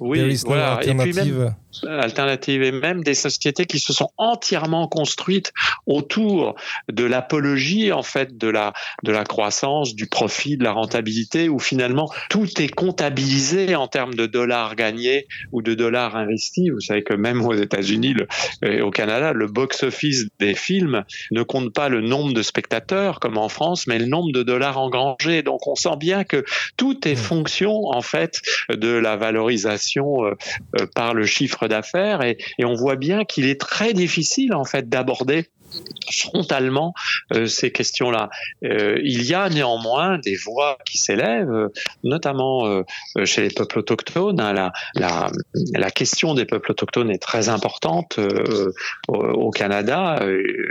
oui, 0.00 0.40
voilà. 0.44 0.80
Et 0.82 0.94
puis 0.94 1.12
même, 1.12 1.54
alternatives 1.82 2.62
et 2.62 2.72
même 2.72 3.02
des 3.02 3.14
sociétés 3.14 3.66
qui 3.66 3.78
se 3.78 3.92
sont 3.92 4.10
entièrement 4.16 4.88
construites 4.88 5.52
autour 5.86 6.54
de 6.90 7.04
l'apologie 7.04 7.92
en 7.92 8.02
fait 8.02 8.36
de 8.36 8.48
la 8.48 8.72
de 9.02 9.12
la 9.12 9.24
croissance, 9.24 9.94
du 9.94 10.06
profit, 10.06 10.56
de 10.56 10.64
la 10.64 10.72
rentabilité 10.72 11.48
où 11.48 11.58
finalement 11.58 12.10
tout 12.30 12.48
est 12.60 12.74
comptabilisé 12.74 13.74
en 13.74 13.88
termes 13.88 14.14
de 14.14 14.26
dollars 14.26 14.76
gagnés 14.76 15.26
ou 15.52 15.62
de 15.62 15.74
dollars 15.74 16.16
investis. 16.16 16.70
Vous 16.70 16.80
savez 16.80 17.02
que 17.02 17.14
même 17.14 17.44
aux 17.44 17.54
États-Unis 17.54 18.14
et 18.62 18.80
au 18.80 18.90
Canada, 18.90 19.32
le 19.32 19.46
box-office 19.46 20.26
des 20.38 20.54
films 20.54 21.04
ne 21.30 21.42
compte 21.42 21.72
pas 21.72 21.88
le 21.88 22.00
nombre 22.00 22.32
de 22.32 22.42
spectateurs 22.42 23.20
comme 23.20 23.38
en 23.38 23.48
France, 23.48 23.86
mais 23.86 23.98
le 23.98 24.06
nombre 24.06 24.32
de 24.32 24.42
dollars 24.42 24.78
engrangés. 24.78 25.42
Donc 25.42 25.66
on 25.66 25.74
sent 25.74 25.96
bien 25.98 26.24
que 26.24 26.44
tout 26.76 27.06
est 27.08 27.14
mmh. 27.14 27.16
fonction 27.16 27.80
en 27.86 28.02
fait 28.02 28.40
de 28.70 28.88
la 28.88 29.16
valorisation 29.16 30.24
euh, 30.24 30.34
euh, 30.80 30.86
par 30.94 31.14
le 31.14 31.26
chiffre 31.26 31.63
d'affaires 31.68 32.22
et, 32.22 32.38
et 32.58 32.64
on 32.64 32.74
voit 32.74 32.96
bien 32.96 33.24
qu'il 33.24 33.46
est 33.46 33.60
très 33.60 33.92
difficile 33.92 34.54
en 34.54 34.64
fait 34.64 34.88
d'aborder 34.88 35.46
frontalement 36.12 36.94
euh, 37.32 37.46
ces 37.46 37.70
questions-là. 37.70 38.30
Euh, 38.64 38.98
il 39.02 39.24
y 39.24 39.34
a 39.34 39.48
néanmoins 39.48 40.18
des 40.18 40.36
voix 40.36 40.78
qui 40.84 40.98
s'élèvent, 40.98 41.70
notamment 42.02 42.66
euh, 42.66 42.82
chez 43.24 43.42
les 43.42 43.50
peuples 43.50 43.78
autochtones. 43.78 44.40
Hein, 44.40 44.52
la, 44.52 44.72
la, 44.94 45.30
la, 45.74 45.90
question 45.90 46.34
des 46.34 46.44
peuples 46.44 46.72
autochtones 46.72 47.10
est 47.10 47.22
très 47.22 47.48
importante 47.48 48.18
au, 49.08 49.14
au, 49.14 49.50
Canada, 49.50 50.20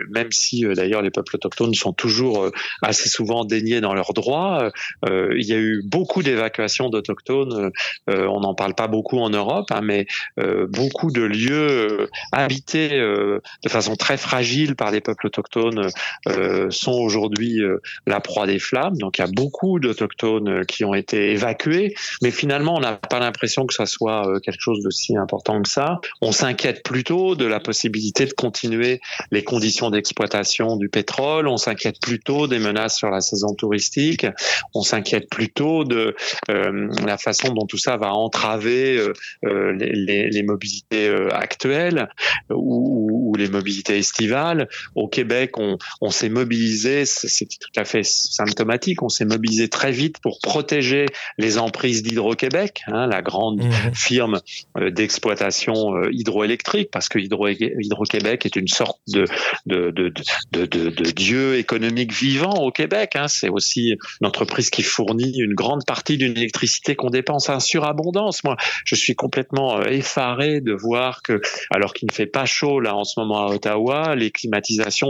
même 0.10 0.32
si 0.32 0.66
d'ailleurs 0.76 1.02
les 1.02 1.12
peuples 1.12 1.36
autochtones 1.36 1.74
sont 1.74 1.94
toujours 1.94 2.50
assez 2.82 3.08
souvent 3.08 3.46
déniés 3.46 3.80
dans 3.80 3.94
leurs 3.94 4.14
droits. 4.14 4.72
il 5.08 5.46
y 5.46 5.54
a 5.54 5.58
eu 5.58 5.82
beaucoup 5.86 6.24
d'évacuations 6.24 6.90
d'autochtones. 6.90 7.72
on 8.08 8.40
n'en 8.42 8.54
parle 8.54 8.76
pas 8.76 8.88
beaucoup 8.88 9.20
en 9.20 9.30
Europe, 9.30 9.68
hein, 9.72 9.82
mais 9.82 10.06
beaucoup 10.38 11.12
de 11.12 11.22
lieux 11.22 12.10
habités 12.32 12.90
de 12.90 13.70
façon 13.70 13.96
très 13.96 14.18
fragile 14.18 14.76
par 14.76 14.92
les 14.94 15.02
peuples 15.02 15.28
autochtones 15.28 15.90
euh, 16.28 16.70
sont 16.70 16.94
aujourd'hui 16.94 17.62
euh, 17.62 17.82
la 18.08 18.22
proie 18.22 18.48
des 18.48 18.60
flammes. 18.60 18.98
Donc 18.98 19.18
il 19.18 19.22
y 19.22 19.24
a 19.26 19.32
beaucoup 19.32 19.80
d'autochtones 19.80 20.48
euh, 20.48 20.64
qui 20.64 20.86
ont 20.86 20.94
été 20.94 21.32
évacués, 21.32 21.94
mais 22.22 22.32
finalement 22.32 22.76
on 22.76 22.80
n'a 22.80 22.94
pas 22.96 23.20
l'impression 23.20 23.66
que 23.66 23.74
ça 23.74 23.86
soit 23.86 24.40
quelque 24.42 24.62
chose 24.62 24.82
de 24.84 24.90
si 24.90 25.18
important 25.18 25.62
que 25.62 25.70
ça. 25.70 26.00
On 26.22 26.32
s'inquiète 26.32 26.84
plutôt 26.84 27.36
de 27.36 27.46
la 27.46 27.60
possibilité 27.60 28.26
de 28.26 28.34
continuer 28.34 29.02
les 29.32 29.44
conditions 29.44 29.90
d'exploitation 29.90 30.78
du 30.78 30.90
pétrole. 30.90 31.48
On 31.48 31.58
s'inquiète 31.58 32.00
plutôt 32.02 32.48
des 32.48 32.60
menaces 32.60 32.98
sur 32.98 33.10
la 33.10 33.22
saison 33.22 33.54
touristique. 33.54 34.26
On 34.74 34.82
s'inquiète 34.82 35.30
plutôt 35.30 35.84
de 35.84 36.16
la 36.48 37.18
façon 37.18 37.54
dont 37.54 37.66
tout 37.66 37.78
ça 37.78 37.98
va 37.98 38.14
entraver 38.14 39.00
les, 39.42 40.44
mobilités 40.44 41.10
actuelles 41.32 42.10
ou, 42.50 43.34
les 43.38 43.50
mobilités 43.50 43.98
estivales 43.98 44.68
au 44.96 45.08
Québec, 45.08 45.58
on, 45.58 45.78
on 46.02 46.10
s'est 46.10 46.30
mobilisé, 46.30 47.06
c'est 47.06 47.46
tout 47.46 47.72
à 47.76 47.86
fait 47.86 48.04
symptomatique, 48.04 49.02
on 49.02 49.10
s'est 49.10 49.26
mobilisé 49.26 49.70
très 49.70 49.92
vite 49.92 50.18
pour 50.20 50.40
protéger 50.42 51.06
les 51.38 51.58
emprises 51.58 52.04
d'Hydro-Québec, 52.04 52.82
hein, 52.88 53.08
la 53.08 53.22
grande 53.22 53.64
mmh. 53.64 53.94
firme 53.94 54.42
euh, 54.78 54.90
d'exploitation 54.90 55.96
euh, 55.96 56.10
hydroélectrique, 56.12 56.90
parce 56.92 57.10
que 57.10 57.20
Hydro-Québec 57.20 58.46
est 58.46 58.56
une 58.56 58.68
sorte 58.68 59.00
de, 59.08 59.26
de, 59.66 59.92
de, 59.92 60.14
de, 60.52 60.66
de 60.66 61.12
dieu 61.12 61.58
économique 61.58 62.14
vivant 62.14 62.54
au 62.54 62.72
Québec. 62.72 63.16
Hein. 63.16 63.28
C'est 63.28 63.50
aussi 63.50 63.96
une 64.22 64.28
entreprise 64.28 64.70
qui 64.70 64.84
fournit 64.84 65.38
une 65.40 65.54
grande 65.54 65.86
partie 65.86 66.18
d'une 66.18 66.38
électricité 66.38 66.96
qu'on 66.96 67.10
dépense 67.10 67.50
en 67.50 67.60
surabondance. 67.60 68.44
Moi, 68.44 68.56
je 68.86 68.96
suis 68.96 69.16
complètement 69.16 69.80
euh, 69.80 69.86
effaré 69.86 70.62
de 70.62 70.74
voir 70.74 71.22
que, 71.22 71.42
alors 71.70 71.94
qu'il 71.94 72.08
ne 72.10 72.14
fait 72.14 72.26
pas 72.26 72.46
chaud 72.46 72.80
là 72.80 72.96
en 72.96 73.04
ce 73.04 73.20
moment 73.20 73.48
à 73.48 73.54
Ottawa, 73.54 74.16
les 74.16 74.32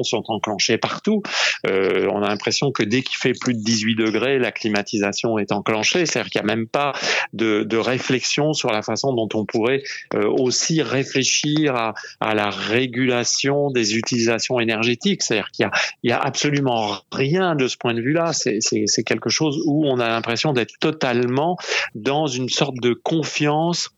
sont 0.03 0.23
enclenchées 0.27 0.77
partout. 0.77 1.21
Euh, 1.67 2.07
on 2.11 2.21
a 2.21 2.27
l'impression 2.27 2.71
que 2.71 2.83
dès 2.83 3.01
qu'il 3.01 3.17
fait 3.17 3.33
plus 3.33 3.53
de 3.53 3.59
18 3.59 3.95
degrés, 3.95 4.39
la 4.39 4.51
climatisation 4.51 5.37
est 5.37 5.51
enclenchée. 5.51 6.05
C'est-à-dire 6.05 6.31
qu'il 6.31 6.41
n'y 6.41 6.51
a 6.51 6.55
même 6.55 6.67
pas 6.67 6.93
de, 7.33 7.77
réflexion 7.83 8.53
sur 8.53 8.71
la 8.71 8.81
façon 8.81 9.13
dont 9.13 9.27
on 9.33 9.45
pourrait 9.45 9.83
euh, 10.13 10.29
aussi 10.29 10.81
réfléchir 10.81 11.75
à, 11.75 12.33
la 12.33 12.49
régulation 12.49 13.71
des 13.71 13.97
utilisations 13.97 14.59
énergétiques. 14.59 15.21
C'est-à-dire 15.21 15.49
qu'il 15.51 15.69
n'y 16.03 16.11
a, 16.11 16.19
absolument 16.19 16.97
rien 17.11 17.55
de 17.55 17.67
ce 17.67 17.77
point 17.77 17.93
de 17.93 18.01
vue-là. 18.01 18.31
C'est 18.33 19.03
quelque 19.03 19.29
chose 19.29 19.61
où 19.65 19.85
on 19.85 19.99
a 19.99 20.07
l'impression 20.07 20.53
d'être 20.53 20.73
totalement 20.79 21.57
dans 21.95 22.27
une 22.27 22.49
sorte 22.49 22.79
de 22.81 22.93
confiance 22.93 23.89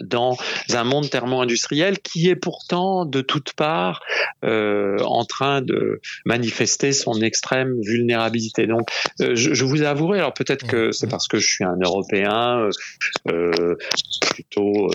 dans 0.00 0.36
un 0.72 0.84
monde 0.84 1.08
thermo-industriel 1.10 1.98
qui 2.00 2.28
est 2.28 2.36
pourtant 2.36 3.04
de 3.04 3.20
toutes 3.20 3.52
parts 3.52 4.00
euh, 4.44 4.98
en 5.00 5.24
train 5.24 5.62
de 5.62 6.00
manifester 6.24 6.92
son 6.92 7.20
extrême 7.20 7.80
vulnérabilité. 7.82 8.66
Donc, 8.66 8.88
euh, 9.20 9.34
je, 9.34 9.54
je, 9.54 9.64
vous 9.64 9.82
avouerai, 9.82 10.18
alors 10.18 10.34
peut-être 10.34 10.66
que 10.66 10.90
c'est 10.92 11.08
parce 11.08 11.28
que 11.28 11.38
je 11.38 11.46
suis 11.46 11.64
un 11.64 11.76
Européen 11.80 12.68
euh, 13.28 13.76
plutôt 14.30 14.88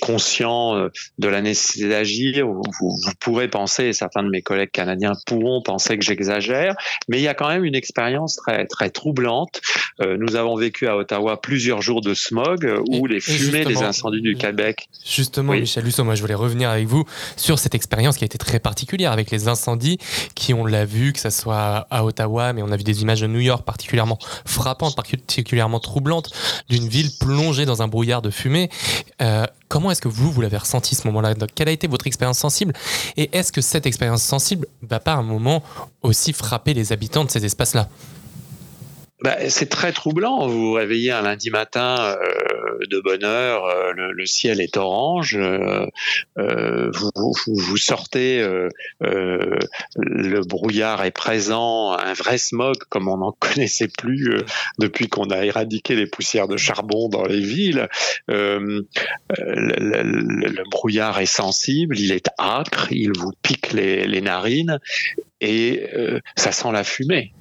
conscient 0.00 0.88
de 1.18 1.28
la 1.28 1.42
nécessité 1.42 1.88
d'agir. 1.88 2.46
Vous, 2.46 2.62
vous, 2.80 3.12
pourrez 3.20 3.48
penser, 3.48 3.84
et 3.84 3.92
certains 3.92 4.22
de 4.22 4.30
mes 4.30 4.42
collègues 4.42 4.70
canadiens 4.70 5.12
pourront 5.26 5.62
penser 5.62 5.98
que 5.98 6.04
j'exagère, 6.04 6.74
mais 7.08 7.18
il 7.18 7.22
y 7.22 7.28
a 7.28 7.34
quand 7.34 7.48
même 7.48 7.64
une 7.64 7.74
expérience 7.74 8.36
très 8.36 8.66
très 8.66 8.90
troublante. 8.90 9.60
nous 10.00 10.36
avons 10.36 10.56
vécu 10.56 10.86
à 10.86 10.96
Ottawa 10.96 11.40
plusieurs 11.40 11.82
jours 11.82 12.00
de 12.00 12.14
smog 12.14 12.72
où 12.88 13.06
les 13.06 13.20
fumées 13.20 13.64
des 13.64 13.82
incendies 13.82 14.03
du 14.10 14.36
Québec. 14.36 14.88
Justement, 15.04 15.52
Michel 15.52 15.84
Lusso, 15.84 16.04
moi 16.04 16.14
je 16.14 16.20
voulais 16.20 16.34
revenir 16.34 16.70
avec 16.70 16.86
vous 16.86 17.04
sur 17.36 17.58
cette 17.58 17.74
expérience 17.74 18.16
qui 18.16 18.24
a 18.24 18.26
été 18.26 18.38
très 18.38 18.58
particulière 18.58 19.12
avec 19.12 19.30
les 19.30 19.48
incendies 19.48 19.98
qui, 20.34 20.54
on 20.54 20.64
l'a 20.64 20.84
vu, 20.84 21.12
que 21.12 21.20
ce 21.20 21.30
soit 21.30 21.86
à 21.90 22.04
Ottawa, 22.04 22.52
mais 22.52 22.62
on 22.62 22.70
a 22.70 22.76
vu 22.76 22.84
des 22.84 23.02
images 23.02 23.20
de 23.20 23.26
New 23.26 23.40
York 23.40 23.64
particulièrement 23.64 24.18
frappantes, 24.44 24.96
particulièrement 24.96 25.80
troublantes, 25.80 26.30
d'une 26.68 26.88
ville 26.88 27.10
plongée 27.18 27.66
dans 27.66 27.82
un 27.82 27.88
brouillard 27.88 28.22
de 28.22 28.30
fumée. 28.30 28.70
Euh, 29.22 29.46
comment 29.68 29.90
est-ce 29.90 30.00
que 30.00 30.08
vous, 30.08 30.30
vous 30.30 30.40
l'avez 30.40 30.58
ressenti 30.58 30.94
ce 30.94 31.06
moment-là? 31.08 31.34
Quelle 31.54 31.68
a 31.68 31.72
été 31.72 31.86
votre 31.86 32.06
expérience 32.06 32.38
sensible? 32.38 32.72
Et 33.16 33.30
est-ce 33.32 33.52
que 33.52 33.60
cette 33.60 33.86
expérience 33.86 34.22
sensible 34.22 34.66
va 34.82 35.00
pas 35.00 35.12
à 35.12 35.16
un 35.16 35.22
moment 35.22 35.62
aussi 36.02 36.32
frapper 36.32 36.74
les 36.74 36.92
habitants 36.92 37.24
de 37.24 37.30
ces 37.30 37.44
espaces-là? 37.44 37.88
Bah, 39.24 39.48
c'est 39.48 39.70
très 39.70 39.92
troublant. 39.92 40.46
Vous 40.46 40.66
vous 40.66 40.72
réveillez 40.74 41.10
un 41.10 41.22
lundi 41.22 41.48
matin 41.48 41.96
euh, 41.98 42.78
de 42.90 43.00
bonne 43.00 43.24
heure, 43.24 43.64
euh, 43.64 43.92
le, 43.96 44.12
le, 44.12 44.26
ciel 44.26 44.60
est 44.60 44.76
orange, 44.76 45.34
euh, 45.34 45.86
euh 46.36 46.90
vous, 46.92 47.10
vous, 47.16 47.54
vous, 47.56 47.76
sortez, 47.78 48.42
euh, 48.42 48.68
euh, 49.02 49.58
le 49.96 50.40
brouillard 50.40 51.02
est 51.06 51.10
présent, 51.10 51.92
un 51.92 52.12
vrai 52.12 52.36
smog 52.36 52.76
comme 52.90 53.08
on 53.08 53.16
n'en 53.16 53.32
connaissait 53.38 53.88
plus 53.88 54.42
depuis 54.78 55.08
qu'on 55.08 55.30
a 55.30 55.42
éradiqué 55.42 55.96
les 55.96 56.06
poussières 56.06 56.46
de 56.46 56.58
charbon 56.58 57.08
dans 57.08 57.24
les 57.24 57.40
villes. 57.40 57.88
Le, 58.28 58.86
le, 59.38 60.02
le, 60.02 60.70
brouillard 60.70 61.18
est 61.20 61.24
sensible, 61.24 61.98
il 61.98 62.12
est 62.12 62.28
âcre, 62.38 62.88
il 62.90 63.16
vous 63.16 63.32
pique 63.40 63.72
les, 63.72 64.06
les 64.06 64.20
narines 64.20 64.80
et 65.40 65.86
ça 66.36 66.52
sent 66.52 66.72
la 66.72 66.84
fumée. 66.84 67.32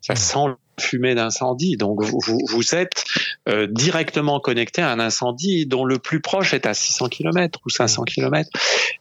Ça 0.00 0.16
sent 0.16 0.56
fumée 0.80 1.14
d'incendie. 1.14 1.76
Donc 1.76 2.02
vous, 2.02 2.38
vous 2.48 2.74
êtes 2.74 3.04
euh, 3.48 3.66
directement 3.70 4.40
connecté 4.40 4.82
à 4.82 4.90
un 4.90 5.00
incendie 5.00 5.66
dont 5.66 5.84
le 5.84 5.98
plus 5.98 6.20
proche 6.20 6.54
est 6.54 6.66
à 6.66 6.74
600 6.74 7.08
km 7.08 7.60
ou 7.64 7.70
500 7.70 8.04
km. 8.04 8.48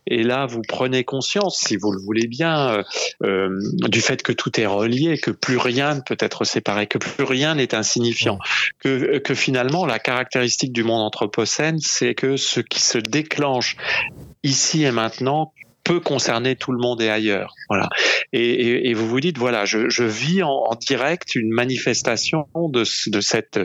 Et 0.05 0.23
là, 0.23 0.45
vous 0.45 0.61
prenez 0.67 1.03
conscience, 1.03 1.59
si 1.59 1.75
vous 1.75 1.91
le 1.91 1.99
voulez 1.99 2.27
bien, 2.27 2.69
euh, 2.69 2.83
euh, 3.23 3.59
du 3.87 4.01
fait 4.01 4.23
que 4.23 4.31
tout 4.31 4.59
est 4.59 4.65
relié, 4.65 5.17
que 5.17 5.31
plus 5.31 5.57
rien 5.57 5.95
ne 5.95 6.01
peut 6.01 6.17
être 6.19 6.45
séparé, 6.45 6.87
que 6.87 6.97
plus 6.97 7.23
rien 7.23 7.55
n'est 7.55 7.75
insignifiant, 7.75 8.39
que, 8.79 9.17
que 9.19 9.35
finalement 9.35 9.85
la 9.85 9.99
caractéristique 9.99 10.71
du 10.71 10.83
monde 10.83 11.01
anthropocène, 11.01 11.79
c'est 11.79 12.15
que 12.15 12.37
ce 12.37 12.59
qui 12.59 12.81
se 12.81 12.97
déclenche 12.97 13.75
ici 14.43 14.83
et 14.83 14.91
maintenant 14.91 15.53
peut 15.87 15.99
concerner 15.99 16.55
tout 16.55 16.71
le 16.71 16.79
monde 16.79 17.01
et 17.01 17.09
ailleurs. 17.09 17.53
Voilà. 17.69 17.89
Et, 18.33 18.93
vous 18.93 19.07
vous 19.07 19.19
dites, 19.19 19.37
voilà, 19.37 19.65
je, 19.65 20.03
vis 20.03 20.43
en, 20.43 20.75
direct 20.79 21.35
une 21.35 21.49
manifestation 21.49 22.47
de, 22.55 22.83
de 23.09 23.21
cette 23.21 23.59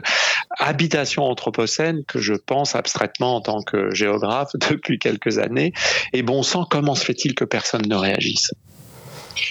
habitation 0.58 1.24
anthropocène 1.24 2.04
que 2.06 2.20
je 2.20 2.34
pense 2.34 2.76
abstraitement 2.76 3.36
en 3.36 3.40
tant 3.40 3.62
que 3.62 3.92
géographe 3.94 4.50
depuis 4.70 4.98
quelques 4.98 5.38
années. 5.38 5.72
Et 6.12 6.22
bon 6.22 6.42
sang, 6.42 6.64
comment 6.68 6.94
se 6.94 7.04
fait-il 7.04 7.34
que 7.34 7.44
personne 7.44 7.86
ne 7.86 7.96
réagisse? 7.96 8.52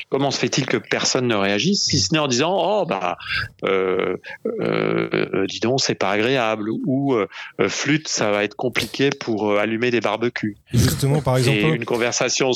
Comment 0.09 0.31
se 0.31 0.39
fait-il 0.39 0.65
que 0.65 0.77
personne 0.77 1.27
ne 1.27 1.35
réagisse, 1.35 1.83
si 1.83 1.99
ce 1.99 2.13
n'est 2.13 2.19
en 2.19 2.27
disant 2.27 2.55
oh 2.59 2.85
bah 2.85 3.17
euh, 3.63 4.17
euh, 4.45 5.45
dis 5.47 5.59
donc 5.59 5.81
c'est 5.81 5.95
pas 5.95 6.11
agréable 6.11 6.69
ou 6.85 7.13
euh, 7.13 7.27
flûte 7.67 8.07
ça 8.07 8.31
va 8.31 8.43
être 8.43 8.55
compliqué 8.55 9.09
pour 9.09 9.57
allumer 9.57 9.91
des 9.91 10.01
barbecues. 10.01 10.57
Justement 10.73 11.21
par 11.21 11.37
exemple. 11.37 11.75
une 11.75 11.85
conversation 11.85 12.51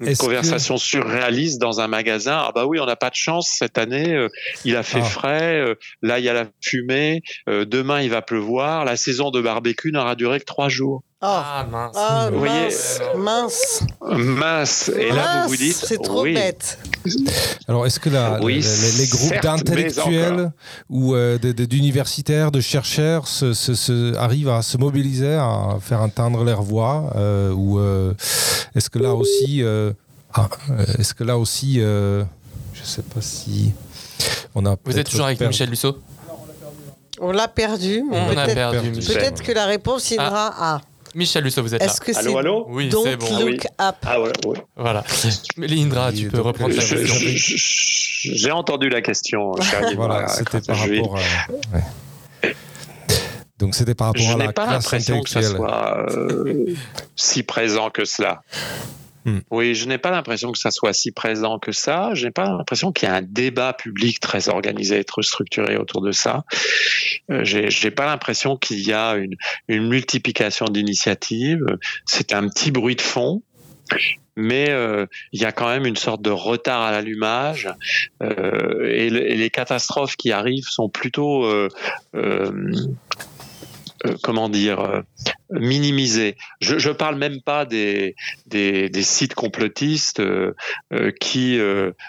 une 0.00 0.16
conversation 0.16 0.78
surréaliste 0.78 1.60
dans 1.60 1.80
un 1.80 1.86
magasin. 1.86 2.42
Ah 2.44 2.50
bah 2.52 2.66
oui, 2.66 2.80
on 2.80 2.86
n'a 2.86 2.96
pas 2.96 3.10
de 3.10 3.14
chance 3.14 3.48
cette 3.48 3.78
année. 3.78 4.26
il 4.64 4.74
a 4.74 4.82
fait 4.82 4.98
ah. 5.00 5.04
frais. 5.04 5.76
là, 6.02 6.18
il 6.18 6.24
y 6.24 6.28
a 6.28 6.32
la 6.32 6.46
fumée. 6.60 7.22
demain, 7.46 8.00
il 8.00 8.10
va 8.10 8.20
pleuvoir. 8.20 8.84
La 8.84 8.96
saison 8.96 9.30
de 9.30 9.40
barbecue 9.40 9.92
n'aura 9.92 10.16
duré 10.16 10.40
que 10.40 10.44
trois 10.44 10.68
jours. 10.68 11.04
Ah, 11.24 11.64
mince. 11.70 11.94
Ah, 11.96 12.30
vous 12.32 12.40
voyez, 12.40 12.68
mince. 13.16 13.84
Mince. 14.00 14.88
Et 14.88 15.12
là, 15.12 15.44
vous 15.44 15.50
vous 15.50 15.56
dites. 15.56 15.76
C'est 15.76 16.02
trop 16.02 16.24
bête. 16.24 16.80
Alors, 17.68 17.86
est-ce 17.86 18.00
que 18.00 18.10
la, 18.10 18.40
les, 18.40 19.06
groupes 19.06 19.40
d'intellectuels 19.40 20.50
ou 20.90 21.14
euh, 21.14 21.38
d'universitaires, 21.38 22.50
de 22.50 22.60
chercheurs 22.60 23.28
se, 23.28 24.16
arrivent 24.16 24.48
à 24.48 24.62
se 24.62 24.76
mobiliser, 24.78 25.34
à 25.34 25.78
faire 25.80 26.00
entendre 26.00 26.42
leur 26.42 26.62
voix 26.62 27.12
euh, 27.14 27.52
Ou 27.52 27.78
euh, 27.78 28.14
est-ce 28.74 28.90
que 28.90 28.98
là 28.98 29.14
aussi. 29.14 29.62
Ah, 30.34 30.48
est-ce 30.98 31.14
que 31.14 31.22
là 31.22 31.38
aussi. 31.38 31.74
je 31.74 32.24
ne 32.24 32.84
sais 32.84 33.02
pas 33.02 33.20
si. 33.20 33.72
On 34.56 34.66
a 34.66 34.76
vous 34.84 34.98
êtes 34.98 35.08
toujours 35.08 35.26
avec 35.26 35.40
Michel 35.40 35.70
Lusso 35.70 35.98
on 37.20 37.30
l'a 37.30 37.46
perdu, 37.46 38.02
mais 38.10 38.34
peut-être 38.34 39.42
que 39.42 39.52
la 39.52 39.66
réponse 39.66 40.10
ira 40.10 40.52
ah. 40.58 40.80
Michel 41.14 41.44
Lusso, 41.44 41.62
vous 41.62 41.74
êtes 41.74 41.80
là. 41.80 41.86
Est-ce 41.86 42.00
que 42.00 42.16
allô, 42.18 42.38
allô 42.38 42.66
Oui, 42.68 42.90
c'est 42.90 43.16
bon. 43.16 43.38
Look 43.38 43.66
ah, 43.78 43.94
oui. 44.02 44.08
Ah 44.08 44.20
ouais, 44.20 44.32
ouais. 44.46 44.64
Voilà. 44.76 45.04
Lindra, 45.56 46.12
tu 46.12 46.28
peux 46.28 46.40
reprendre 46.40 46.74
la 46.74 46.82
question. 46.82 47.16
J'ai 48.24 48.50
entendu 48.50 48.88
la 48.88 49.02
question. 49.02 49.52
voilà, 49.96 50.28
c'était 50.28 50.60
par 50.60 50.78
rapport 50.78 51.18
à... 51.18 51.78
Donc 53.58 53.74
c'était 53.76 53.94
par 53.94 54.08
rapport 54.08 54.30
à 54.30 54.36
la 54.36 54.52
classe 54.52 54.92
intellectuelle. 54.92 55.12
Je 55.12 55.12
pas 55.12 55.12
l'impression 55.12 55.22
que 55.22 55.30
ça 55.30 55.42
soit 55.42 56.10
euh, 56.10 56.74
si 57.14 57.42
présent 57.44 57.90
que 57.90 58.04
cela. 58.04 58.42
Hmm. 59.24 59.38
Oui, 59.50 59.74
je 59.74 59.86
n'ai 59.86 59.98
pas 59.98 60.10
l'impression 60.10 60.52
que 60.52 60.58
ça 60.58 60.70
soit 60.70 60.92
si 60.92 61.12
présent 61.12 61.58
que 61.58 61.72
ça. 61.72 62.10
Je 62.14 62.26
n'ai 62.26 62.30
pas 62.32 62.44
l'impression 62.44 62.92
qu'il 62.92 63.08
y 63.08 63.12
a 63.12 63.14
un 63.14 63.22
débat 63.22 63.72
public 63.72 64.20
très 64.20 64.48
organisé 64.48 64.98
et 64.98 65.04
très 65.04 65.22
structuré 65.22 65.76
autour 65.76 66.02
de 66.02 66.12
ça. 66.12 66.44
Euh, 67.30 67.44
je 67.44 67.58
n'ai 67.60 67.90
pas 67.90 68.06
l'impression 68.06 68.56
qu'il 68.56 68.80
y 68.80 68.92
a 68.92 69.16
une, 69.16 69.36
multiplication 69.68 70.66
d'initiatives. 70.66 71.64
C'est 72.04 72.32
un 72.32 72.48
petit 72.48 72.70
bruit 72.70 72.96
de 72.96 73.00
fond 73.00 73.42
mais 74.36 74.70
euh, 74.70 75.06
il 75.32 75.40
y 75.42 75.44
a 75.44 75.52
quand 75.52 75.68
même 75.68 75.84
une 75.84 75.96
sorte 75.96 76.22
de 76.22 76.30
retard 76.30 76.82
à 76.82 76.90
l'allumage 76.90 77.68
euh, 78.22 78.88
et, 78.90 79.10
les 79.10 79.50
catastrophes 79.50 80.16
qui 80.16 80.32
arrivent 80.32 80.68
sont 80.68 80.88
plutôt 80.88 81.44
euh, 81.44 81.68
comment 84.22 84.48
dire, 84.48 84.80
euh, 84.80 85.00
minimiser. 85.50 86.36
Je 86.60 86.90
parle 86.90 87.16
même 87.16 87.40
pas 87.40 87.64
des, 87.64 88.14
des, 88.46 89.02
sites 89.02 89.34
complotistes 89.34 90.20
euh, 90.20 90.54
qui 91.20 91.60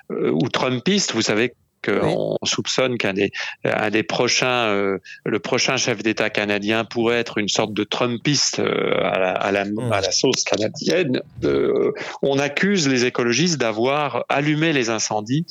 ou 0.09 0.49
Trumpistes. 0.49 1.13
Vous 1.13 1.21
savez 1.21 1.53
qu'on 1.83 2.37
soupçonne 2.43 2.97
qu'un 2.97 3.13
des, 3.13 3.31
un 3.63 3.89
des 3.89 4.03
prochains, 4.03 4.67
euh, 4.67 4.99
le 5.25 5.39
prochain 5.39 5.77
chef 5.77 6.01
d'État 6.01 6.29
canadien 6.29 6.85
pourrait 6.85 7.19
être 7.19 7.37
une 7.37 7.49
sorte 7.49 7.73
de 7.73 7.83
Trumpiste 7.83 8.59
euh, 8.59 8.95
à, 9.03 9.19
la, 9.19 9.31
à, 9.31 9.51
la, 9.51 9.61
à, 9.61 10.01
la, 10.01 10.11
sauce 10.11 10.43
canadienne. 10.43 11.21
Euh, 11.43 11.91
on 12.21 12.39
accuse 12.39 12.87
les 12.87 13.05
écologistes 13.05 13.59
d'avoir 13.59 14.25
allumé 14.29 14.73
les 14.73 14.89
incendies 14.89 15.45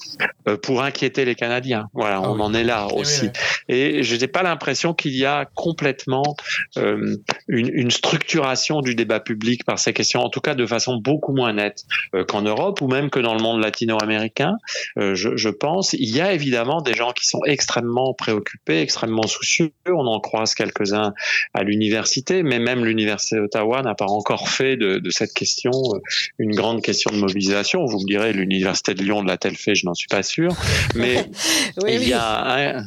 pour 0.62 0.82
inquiéter 0.82 1.24
les 1.24 1.34
Canadiens. 1.34 1.88
Voilà, 1.94 2.16
ah 2.16 2.30
on 2.30 2.40
en 2.40 2.54
est 2.54 2.64
là 2.64 2.88
aussi. 2.94 3.30
Et 3.68 4.02
je 4.02 4.16
n'ai 4.16 4.26
pas 4.26 4.42
l'impression 4.42 4.94
qu'il 4.94 5.16
y 5.16 5.24
a 5.24 5.46
complètement 5.54 6.36
une, 6.76 7.20
une, 7.48 7.90
structuration 7.90 8.80
du 8.80 8.94
débat 8.94 9.20
public 9.20 9.64
par 9.64 9.78
ces 9.78 9.92
questions, 9.92 10.20
en 10.20 10.30
tout 10.30 10.40
cas 10.40 10.54
de 10.54 10.66
façon 10.66 10.96
beaucoup 10.96 11.32
moins 11.32 11.52
nette 11.52 11.84
qu'en 12.28 12.42
Europe 12.42 12.80
ou 12.80 12.88
même 12.88 13.10
que 13.10 13.20
dans 13.20 13.34
le 13.34 13.40
monde 13.42 13.60
latino-américain. 13.60 14.56
je, 14.96 15.36
je 15.36 15.48
pense 15.48 15.92
il 15.92 16.14
y 16.14 16.20
a 16.20 16.21
a 16.22 16.32
évidemment 16.32 16.80
des 16.80 16.94
gens 16.94 17.12
qui 17.12 17.26
sont 17.26 17.40
extrêmement 17.44 18.14
préoccupés, 18.14 18.80
extrêmement 18.80 19.26
soucieux. 19.26 19.72
On 19.86 20.06
en 20.06 20.20
croise 20.20 20.54
quelques-uns 20.54 21.14
à 21.54 21.62
l'université, 21.62 22.42
mais 22.42 22.58
même 22.58 22.84
l'université 22.84 23.36
d'Ottawa 23.36 23.82
n'a 23.82 23.94
pas 23.94 24.06
encore 24.06 24.48
fait 24.48 24.76
de, 24.76 25.00
cette 25.10 25.34
question 25.34 25.72
euh, 25.72 25.98
une 26.38 26.54
grande 26.54 26.82
question 26.82 27.10
de 27.10 27.18
mobilisation. 27.18 27.84
Vous 27.84 28.00
me 28.00 28.06
direz, 28.06 28.32
l'université 28.32 28.94
de 28.94 29.02
Lyon 29.02 29.22
l'a-t-elle 29.22 29.56
fait? 29.56 29.74
Je 29.74 29.86
n'en 29.86 29.94
suis 29.94 30.08
pas 30.08 30.22
sûr, 30.22 30.54
mais 30.94 31.26
il 31.86 32.08
y 32.08 32.12
a 32.12 32.76
un, 32.78 32.84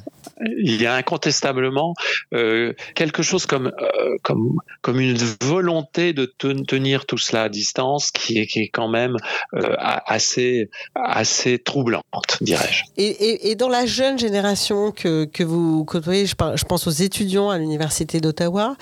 il 0.58 0.82
y 0.82 0.86
a 0.86 0.94
incontestablement 0.94 1.94
euh, 2.34 2.74
quelque 2.96 3.24
chose 3.24 3.46
comme, 3.46 3.68
euh, 3.68 4.18
comme, 4.24 4.58
comme 4.82 5.00
une 5.00 5.18
volonté 5.42 6.14
de 6.14 6.26
tenir 6.26 7.06
tout 7.06 7.18
cela 7.18 7.44
à 7.44 7.50
distance 7.50 8.12
qui 8.12 8.40
est, 8.40 8.48
qui 8.48 8.62
est 8.62 8.70
quand 8.70 8.88
même 8.90 9.16
euh, 9.54 9.76
assez, 9.78 10.70
assez 10.96 11.60
troublante, 11.60 12.38
dirais-je. 12.42 12.84
Et, 12.98 13.25
et, 13.26 13.56
dans 13.56 13.70
la 13.70 13.86
jeune 13.86 14.18
génération 14.20 14.92
que, 14.92 15.26
que 15.26 15.44
vous 15.44 15.84
côtoyez, 15.86 16.26
je, 16.26 16.36
je 16.56 16.64
pense 16.66 16.88
aux 16.88 16.92
étudiants 16.92 17.50
à 17.50 17.58
l'Université 17.58 18.20
d'Ottawa, 18.20 18.76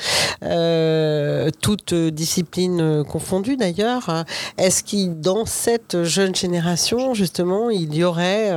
toutes 1.61 1.93
disciplines 1.93 3.03
confondues 3.03 3.57
d'ailleurs, 3.57 4.09
hein, 4.09 4.25
est-ce 4.57 4.83
qu'il 4.83 5.19
dans 5.19 5.45
cette 5.45 6.03
jeune 6.03 6.35
génération, 6.35 7.13
justement, 7.13 7.69
il 7.69 7.95
y 7.95 8.03
aurait 8.03 8.51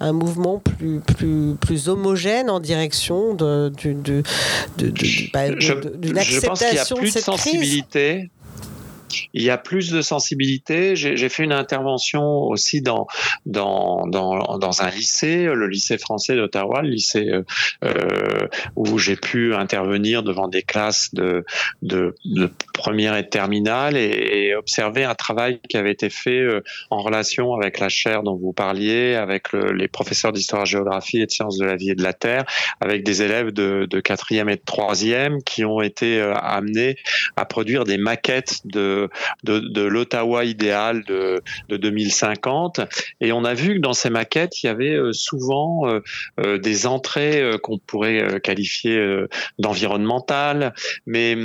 un 0.00 0.12
mouvement 0.12 0.58
plus, 0.58 1.00
plus, 1.00 1.54
plus 1.60 1.88
homogène 1.88 2.50
en 2.50 2.60
direction 2.60 3.34
de, 3.34 3.72
de, 3.84 4.22
bah, 5.32 5.50
d'une 5.50 6.18
acceptation 6.18 7.00
de 7.00 7.06
cette 7.06 7.24
sensibilité 7.24 8.30
il 9.34 9.42
y 9.42 9.50
a 9.50 9.58
plus 9.58 9.90
de 9.90 10.02
sensibilité. 10.02 10.96
J'ai 10.96 11.28
fait 11.28 11.44
une 11.44 11.52
intervention 11.52 12.22
aussi 12.42 12.82
dans, 12.82 13.06
dans, 13.46 14.06
dans, 14.06 14.58
dans, 14.58 14.82
un 14.82 14.90
lycée, 14.90 15.44
le 15.44 15.66
lycée 15.66 15.98
français 15.98 16.36
d'Ottawa, 16.36 16.82
le 16.82 16.90
lycée 16.90 17.28
euh, 17.28 17.42
euh 17.84 18.46
où 18.76 18.98
j'ai 18.98 19.16
pu 19.16 19.54
intervenir 19.54 20.22
devant 20.22 20.48
des 20.48 20.62
classes 20.62 21.14
de, 21.14 21.44
de, 21.82 22.14
de 22.24 22.50
première 22.80 23.14
et 23.14 23.22
de 23.22 23.28
terminale 23.28 23.98
et, 23.98 24.54
observer 24.56 25.04
un 25.04 25.14
travail 25.14 25.60
qui 25.68 25.76
avait 25.76 25.92
été 25.92 26.10
fait 26.10 26.40
euh, 26.40 26.62
en 26.90 26.98
relation 26.98 27.54
avec 27.54 27.78
la 27.78 27.88
chaire 27.88 28.22
dont 28.22 28.36
vous 28.36 28.52
parliez, 28.52 29.14
avec 29.14 29.52
le, 29.52 29.72
les 29.72 29.86
professeurs 29.86 30.32
d'histoire-géographie 30.32 31.20
et 31.20 31.26
de 31.26 31.30
sciences 31.30 31.58
de 31.58 31.64
la 31.64 31.76
vie 31.76 31.90
et 31.90 31.94
de 31.94 32.02
la 32.02 32.12
terre, 32.12 32.44
avec 32.80 33.04
des 33.04 33.22
élèves 33.22 33.52
de, 33.52 33.86
de 33.88 34.00
quatrième 34.00 34.48
et 34.48 34.56
de 34.56 34.62
troisième 34.64 35.42
qui 35.42 35.64
ont 35.64 35.80
été 35.80 36.20
euh, 36.20 36.34
amenés 36.34 36.96
à 37.36 37.44
produire 37.44 37.84
des 37.84 37.98
maquettes 37.98 38.60
de 38.64 39.08
de, 39.44 39.82
l'Ottawa 39.82 40.44
idéal 40.44 41.04
de, 41.04 41.42
2050. 41.68 42.80
Et 43.20 43.32
on 43.32 43.44
a 43.44 43.54
vu 43.54 43.76
que 43.76 43.80
dans 43.80 43.92
ces 43.92 44.10
maquettes, 44.10 44.62
il 44.62 44.66
y 44.66 44.68
avait 44.68 44.94
euh, 44.94 45.12
souvent 45.12 45.82
des 46.38 46.86
entrées 46.86 47.42
qu'on 47.62 47.78
pourrait 47.78 48.40
qualifier 48.42 48.98
d'environnementales, 49.58 50.72
mais 51.06 51.36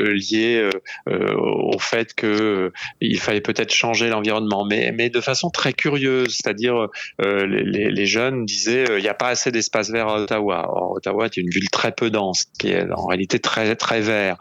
liées 0.00 0.68
au 1.06 1.78
fait 1.78 2.14
que 2.14 2.72
il 3.00 3.20
fallait 3.20 3.40
peut-être 3.40 3.72
changer 3.72 4.08
l'environnement, 4.08 4.64
mais, 4.64 5.10
de 5.10 5.20
façon 5.20 5.50
très 5.50 5.72
curieuse, 5.72 6.36
c'est-à-dire 6.36 6.88
les, 7.18 8.06
jeunes 8.06 8.44
disaient 8.44 8.86
il 8.96 9.02
n'y 9.02 9.08
a 9.08 9.14
pas 9.14 9.28
assez 9.28 9.50
d'espace 9.52 9.90
vert 9.90 10.08
à 10.08 10.22
Ottawa. 10.22 10.66
Or, 10.68 10.92
Ottawa 10.92 11.26
est 11.26 11.36
une 11.36 11.50
ville 11.50 11.70
très 11.70 11.92
peu 11.92 12.10
dense, 12.10 12.46
qui 12.58 12.68
est 12.68 12.90
en 12.90 13.06
réalité 13.06 13.38
très 13.38 13.76
très 13.76 14.00
vert, 14.00 14.36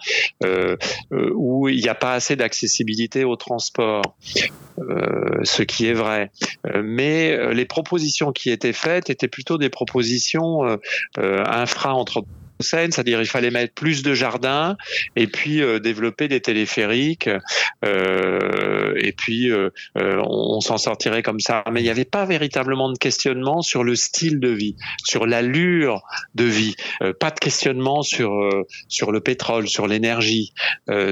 où 1.11 1.67
il 1.67 1.81
n'y 1.81 1.89
a 1.89 1.95
pas 1.95 2.13
assez 2.13 2.35
d'accessibilité 2.35 3.23
au 3.23 3.35
transport, 3.35 4.01
euh, 4.79 5.39
ce 5.43 5.63
qui 5.63 5.87
est 5.87 5.93
vrai. 5.93 6.31
Euh, 6.67 6.81
mais 6.83 7.31
euh, 7.31 7.53
les 7.53 7.65
propositions 7.65 8.31
qui 8.31 8.49
étaient 8.49 8.73
faites 8.73 9.09
étaient 9.09 9.27
plutôt 9.27 9.57
des 9.57 9.69
propositions 9.69 10.79
infra 11.17 11.93
c'est-à-dire 12.59 13.21
il 13.21 13.27
fallait 13.27 13.51
mettre 13.51 13.73
plus 13.73 14.03
de 14.03 14.13
jardins 14.13 14.77
et 15.15 15.27
puis 15.27 15.61
euh, 15.61 15.79
développer 15.79 16.27
des 16.27 16.41
téléphériques 16.41 17.29
euh, 17.85 18.93
et 18.97 19.11
puis 19.13 19.49
euh, 19.51 19.69
euh, 19.97 20.21
on, 20.25 20.59
s'en 20.61 20.77
sortirait 20.77 21.23
comme 21.23 21.39
ça. 21.39 21.63
Mais 21.71 21.79
il 21.81 21.83
n'y 21.83 21.89
avait 21.89 22.05
pas 22.05 22.25
véritablement 22.25 22.91
de 22.91 22.97
questionnement 22.97 23.61
sur 23.61 23.83
le 23.83 23.95
style 23.95 24.39
de 24.39 24.49
vie, 24.49 24.75
sur 25.03 25.25
l'allure 25.25 26.01
de 26.35 26.43
vie, 26.43 26.75
euh, 27.01 27.13
pas 27.13 27.31
de 27.31 27.39
questionnement 27.39 28.01
sur 28.01 28.29
sur 28.87 29.11
le 29.11 29.21
pétrole, 29.21 29.67
sur 29.67 29.87
l'énergie, 29.87 30.53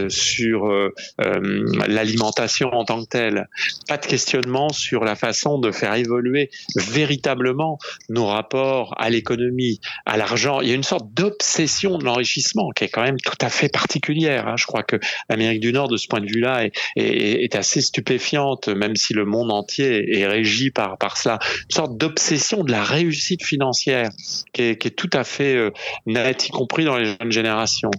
sur 0.10 0.71
l'alimentation 1.17 2.69
en 2.73 2.83
tant 2.86 3.03
que 3.03 3.10
telle, 3.10 3.47
pas 3.88 3.97
de 3.97 4.05
questionnement 4.05 4.69
sur 4.69 5.03
la 5.03 5.15
façon 5.15 5.60
de 5.60 5.71
faire 5.71 5.93
évoluer 5.93 6.49
véritablement 6.75 7.77
nos 8.10 8.25
rapports 8.25 8.93
à 8.97 9.10
l'économie, 9.10 9.79
à 10.05 10.17
l'argent. 10.17 10.62
Il 10.62 10.69
y 10.69 10.71
a 10.71 10.75
une 10.75 10.83
sorte 10.83 11.13
d'obsession 11.38 11.97
de 11.97 12.06
l'enrichissement 12.06 12.69
qui 12.71 12.86
est 12.86 12.89
quand 12.89 13.04
même 13.04 13.19
tout 13.19 13.38
à 13.41 13.50
fait 13.50 13.69
particulière. 13.69 14.47
Hein. 14.47 14.56
Je 14.58 14.65
crois 14.65 14.84
que 14.84 14.97
l'Amérique 15.30 15.60
du 15.60 15.71
Nord, 15.71 15.88
de 15.88 15.97
ce 15.97 16.08
point 16.08 16.19
de 16.19 16.26
vue-là, 16.26 16.67
est, 16.95 17.56
assez 17.56 17.82
stupéfiante, 17.82 18.67
même 18.67 18.95
si 18.95 19.13
le 19.13 19.26
monde 19.26 19.52
entier 19.52 20.19
est 20.19 20.28
régi 20.28 20.71
par, 20.71 20.97
par 20.97 21.17
cela. 21.17 21.39
Une 21.69 21.76
sorte 21.76 21.97
d'obsession 21.97 22.63
de 22.63 22.71
la 22.71 22.84
réussite 22.84 23.43
financière 23.43 24.10
qui 24.54 24.63
est, 24.63 24.95
tout 24.95 25.10
à 25.13 25.23
fait 25.23 25.56
euh, 25.56 25.71
nette, 26.06 26.47
y 26.47 26.50
compris 26.50 26.86
dans 26.86 26.97
les 26.97 27.06
jeunes 27.06 27.32
générations. 27.32 27.91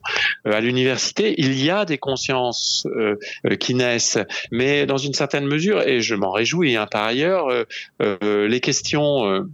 Euh, 0.47 0.53
à 0.53 0.61
l'université, 0.61 1.35
il 1.39 1.63
y 1.63 1.71
a 1.71 1.85
des 1.85 1.99
consciences 1.99 2.87
euh, 2.87 3.17
qui 3.59 3.75
naissent, 3.75 4.19
mais 4.51 4.87
dans 4.87 4.99
une 4.99 5.15
certaine 5.15 5.47
mesure, 5.47 5.83
et 5.87 6.01
je 6.01 6.15
m'en 6.15 6.31
réjouis 6.31 6.77
hein, 6.77 6.87
par 6.91 7.05
ailleurs, 7.05 7.49
les 8.01 8.61
questions 8.61 9.47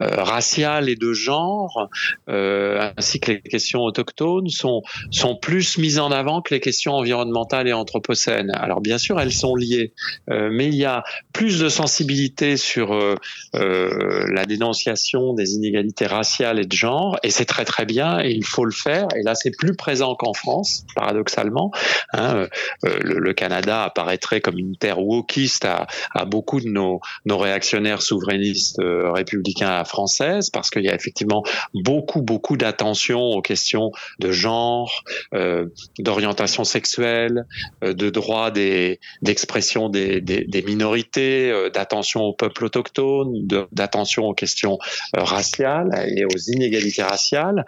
raciales 0.00 0.88
et 0.88 0.96
de 0.96 1.12
genre, 1.12 1.88
euh, 2.28 2.90
ainsi 2.96 3.20
que 3.20 3.32
les 3.32 3.40
questions 3.40 3.80
autochtones, 3.80 4.48
sont, 4.48 4.82
sont 5.10 5.36
plus 5.36 5.78
mises 5.78 5.98
en 5.98 6.10
avant 6.10 6.42
que 6.42 6.54
les 6.54 6.60
questions 6.60 6.94
environnementales 6.94 7.68
et 7.68 7.72
anthropocènes. 7.72 8.52
Alors 8.54 8.80
bien 8.80 8.98
sûr, 8.98 9.20
elles 9.20 9.32
sont 9.32 9.54
liées, 9.54 9.92
euh, 10.30 10.48
mais 10.52 10.66
il 10.66 10.74
y 10.74 10.84
a 10.84 11.04
plus 11.32 11.58
de 11.58 11.68
sensibilité 11.68 12.56
sur 12.56 12.92
euh, 12.92 13.14
euh, 13.54 14.26
la 14.32 14.44
dénonciation 14.44 15.34
des 15.34 15.54
inégalités 15.54 16.06
raciales 16.06 16.58
et 16.58 16.66
de 16.66 16.72
genre, 16.76 17.18
et 17.22 17.30
c'est 17.30 17.44
très 17.44 17.64
très 17.64 17.84
bien, 17.84 18.20
il 18.22 18.44
faut 18.44 18.64
le 18.64 18.72
faire. 18.72 19.08
Et 19.16 19.22
là, 19.22 19.34
c'est 19.34 19.56
plus 19.56 19.74
présent 19.74 20.14
qu'en 20.14 20.32
France, 20.32 20.84
paradoxalement. 20.94 21.70
Hein, 22.12 22.46
le, 22.82 23.32
Canada 23.36 23.84
apparaîtrait 23.84 24.40
comme 24.40 24.58
une 24.58 24.76
terre 24.76 24.98
wokiste 25.00 25.66
à, 25.66 25.86
à 26.14 26.24
beaucoup 26.24 26.60
de 26.60 26.68
nos, 26.68 27.00
nos 27.26 27.36
réactionnaires 27.36 28.00
souverainistes 28.00 28.80
républicains 28.80 29.35
républicain 29.36 29.84
française, 29.84 30.50
parce 30.50 30.70
qu'il 30.70 30.82
y 30.82 30.88
a 30.88 30.94
effectivement 30.94 31.42
beaucoup, 31.74 32.22
beaucoup 32.22 32.56
d'attention 32.56 33.20
aux 33.20 33.42
questions 33.42 33.92
de 34.18 34.32
genre, 34.32 35.04
euh, 35.34 35.66
d'orientation 35.98 36.64
sexuelle, 36.64 37.46
euh, 37.84 37.92
de 37.92 38.10
droit 38.10 38.50
des, 38.50 39.00
d'expression 39.22 39.88
des, 39.88 40.20
des, 40.20 40.62
minorités, 40.62 41.50
euh, 41.50 41.70
d'attention 41.70 42.22
aux 42.22 42.32
peuples 42.32 42.64
autochtones, 42.64 43.46
d'attention 43.72 44.24
aux 44.24 44.34
questions 44.34 44.78
raciales 45.14 45.90
et 46.16 46.24
aux 46.24 46.38
inégalités 46.48 47.02
raciales. 47.02 47.64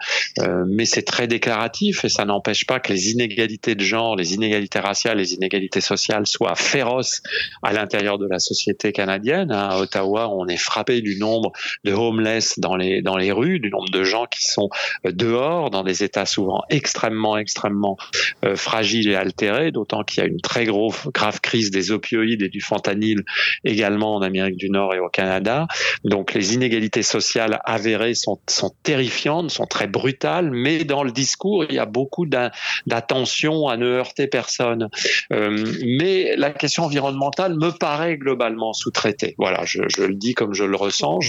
Mais 0.67 0.85
c'est 0.85 1.03
très 1.03 1.27
déclaratif 1.27 2.05
et 2.05 2.09
ça 2.09 2.25
n'empêche 2.25 2.65
pas 2.65 2.79
que 2.79 2.91
les 2.91 3.11
inégalités 3.11 3.75
de 3.75 3.83
genre, 3.83 4.15
les 4.15 4.33
inégalités 4.33 4.79
raciales, 4.79 5.17
les 5.17 5.33
inégalités 5.33 5.81
sociales 5.81 6.25
soient 6.27 6.55
féroces 6.55 7.21
à 7.63 7.73
l'intérieur 7.73 8.17
de 8.17 8.27
la 8.27 8.39
société 8.39 8.91
canadienne. 8.91 9.51
À 9.51 9.79
Ottawa, 9.79 10.29
on 10.29 10.47
est 10.47 10.57
frappé 10.57 11.01
du 11.01 11.17
nombre 11.17 11.51
de 11.83 11.93
homeless 11.93 12.59
dans 12.59 12.75
les, 12.75 13.01
dans 13.01 13.17
les 13.17 13.31
rues, 13.31 13.59
du 13.59 13.69
nombre 13.69 13.89
de 13.89 14.03
gens 14.03 14.25
qui 14.25 14.45
sont 14.45 14.69
euh, 15.05 15.11
dehors 15.11 15.69
dans 15.69 15.83
des 15.83 16.03
états 16.03 16.25
souvent 16.25 16.63
extrêmement, 16.69 17.37
extrêmement 17.37 17.97
euh, 18.45 18.55
fragiles 18.55 19.09
et 19.09 19.15
altérés, 19.15 19.71
d'autant 19.71 20.03
qu'il 20.03 20.23
y 20.23 20.25
a 20.25 20.29
une 20.29 20.41
très 20.41 20.65
gros, 20.65 20.93
grave 21.13 21.41
crise 21.41 21.71
des 21.71 21.91
opioïdes 21.91 22.41
et 22.41 22.49
du 22.49 22.61
fentanyl 22.61 23.23
également 23.63 24.15
en 24.15 24.21
Amérique 24.21 24.57
du 24.57 24.69
Nord 24.69 24.93
et 24.93 24.99
au 24.99 25.09
Canada. 25.09 25.67
Donc 26.03 26.33
les 26.33 26.53
inégalités 26.53 27.03
sociales 27.03 27.59
avérées 27.65 28.13
sont, 28.13 28.39
sont 28.47 28.73
terrifiantes, 28.83 29.51
sont 29.51 29.65
très 29.65 29.87
brutales, 29.87 30.51
mais 30.51 30.83
dans 30.83 31.03
le 31.03 31.11
discours, 31.11 31.65
il 31.65 31.75
y 31.75 31.79
a 31.79 31.85
beaucoup 31.85 32.25
d'attention 32.25 33.67
à 33.67 33.77
ne 33.77 33.85
heurter 33.85 34.27
personne. 34.27 34.89
Euh, 35.33 35.65
mais 35.85 36.35
la 36.35 36.51
question 36.51 36.83
environnementale 36.83 37.55
me 37.55 37.71
paraît 37.71 38.17
globalement 38.17 38.73
sous-traitée. 38.73 39.35
Voilà, 39.37 39.63
je, 39.65 39.81
le 40.01 40.15
dis 40.15 40.33
comme 40.33 40.53
je 40.53 40.63
le 40.63 40.75
ressens. 40.75 41.19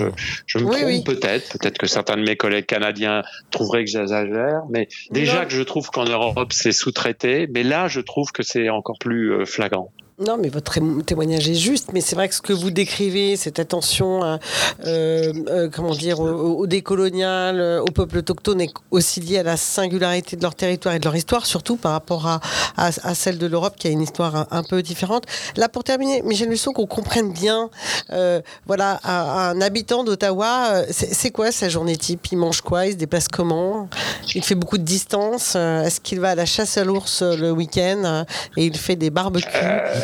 Je 0.47 0.59
me 0.59 0.65
oui, 0.65 0.71
trompe 0.71 0.87
oui. 0.87 1.03
peut-être, 1.05 1.59
peut-être 1.59 1.79
que 1.79 1.87
certains 1.87 2.17
de 2.17 2.23
mes 2.23 2.37
collègues 2.37 2.67
canadiens 2.67 3.23
trouveraient 3.51 3.85
que 3.85 3.91
j'exagère, 3.91 4.63
mais 4.71 4.89
déjà 5.11 5.41
non. 5.41 5.47
que 5.47 5.53
je 5.53 5.63
trouve 5.63 5.91
qu'en 5.91 6.05
Europe 6.05 6.53
c'est 6.53 6.73
sous-traité, 6.73 7.47
mais 7.53 7.63
là 7.63 7.89
je 7.89 8.01
trouve 8.01 8.33
que 8.33 8.43
c'est 8.43 8.69
encore 8.69 8.99
plus 8.99 9.33
euh, 9.33 9.45
flagrant. 9.45 9.93
Non, 10.21 10.37
mais 10.37 10.51
votre 10.51 10.79
témoignage 11.05 11.49
est 11.49 11.55
juste, 11.55 11.95
mais 11.95 12.03
c'est 12.03 12.15
vrai 12.15 12.29
que 12.29 12.35
ce 12.35 12.43
que 12.43 12.53
vous 12.53 12.71
décrivez, 12.71 13.37
cette 13.37 13.59
attention, 13.59 14.23
à, 14.23 14.39
euh, 14.85 15.33
euh, 15.49 15.71
comment 15.75 15.95
dire, 15.95 16.21
au, 16.21 16.59
au 16.59 16.67
décolonial, 16.67 17.59
euh, 17.59 17.81
au 17.81 17.87
peuple 17.87 18.19
autochtone, 18.19 18.61
est 18.61 18.75
aussi 18.91 19.21
lié 19.21 19.39
à 19.39 19.43
la 19.43 19.57
singularité 19.57 20.37
de 20.37 20.43
leur 20.43 20.55
territoire 20.55 20.95
et 20.95 20.99
de 20.99 21.07
leur 21.07 21.17
histoire, 21.17 21.47
surtout 21.47 21.77
par 21.77 21.93
rapport 21.93 22.27
à, 22.27 22.41
à, 22.77 23.15
celle 23.15 23.39
de 23.39 23.47
l'Europe, 23.47 23.77
qui 23.79 23.89
a 23.89 23.91
une 23.91 24.03
histoire 24.03 24.47
un, 24.51 24.63
peu 24.63 24.83
différente. 24.83 25.25
Là, 25.57 25.71
pour 25.71 25.85
terminer, 25.85 26.21
Michel 26.21 26.51
Luçon, 26.51 26.75
qu'on 26.75 26.85
comprenne 26.85 27.33
bien, 27.33 27.71
euh, 28.11 28.43
voilà, 28.67 29.01
un 29.05 29.59
habitant 29.63 30.05
d'Ottawa, 30.05 30.83
c'est 30.91 31.31
quoi 31.31 31.51
sa 31.51 31.71
journée 31.71 31.97
type? 31.97 32.27
Il 32.31 32.37
mange 32.37 32.61
quoi? 32.61 32.85
Il 32.85 32.93
se 32.93 32.97
déplace 32.99 33.27
comment? 33.27 33.89
Il 34.35 34.45
fait 34.45 34.55
beaucoup 34.55 34.77
de 34.77 34.83
distance? 34.83 35.57
Est-ce 35.57 35.99
qu'il 35.99 36.21
va 36.21 36.31
à 36.31 36.35
la 36.35 36.45
chasse 36.45 36.77
à 36.77 36.85
l'ours 36.85 37.23
le 37.23 37.51
week-end? 37.51 38.27
Et 38.59 38.67
il 38.67 38.77
fait 38.77 38.97
des 38.97 39.09
barbecues? 39.09 39.49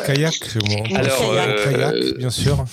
Kayak, 0.07 0.35
Alors, 0.95 1.33
euh, 1.33 1.64
kayak, 1.64 2.19
bien 2.19 2.31
sûr. 2.31 2.64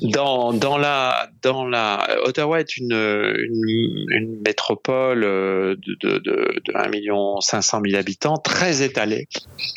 Dans, 0.00 0.52
dans 0.52 0.78
la 0.78 1.28
dans 1.42 1.66
la 1.66 2.06
Ottawa 2.24 2.60
est 2.60 2.76
une, 2.76 2.92
une, 2.92 4.06
une 4.10 4.40
métropole 4.46 5.22
de, 5.22 5.78
de, 6.00 6.18
de, 6.18 6.60
de 6.64 6.72
1 6.76 6.88
million 6.88 7.40
500 7.40 7.80
000 7.84 7.98
habitants, 7.98 8.36
très 8.36 8.82
étalée. 8.82 9.28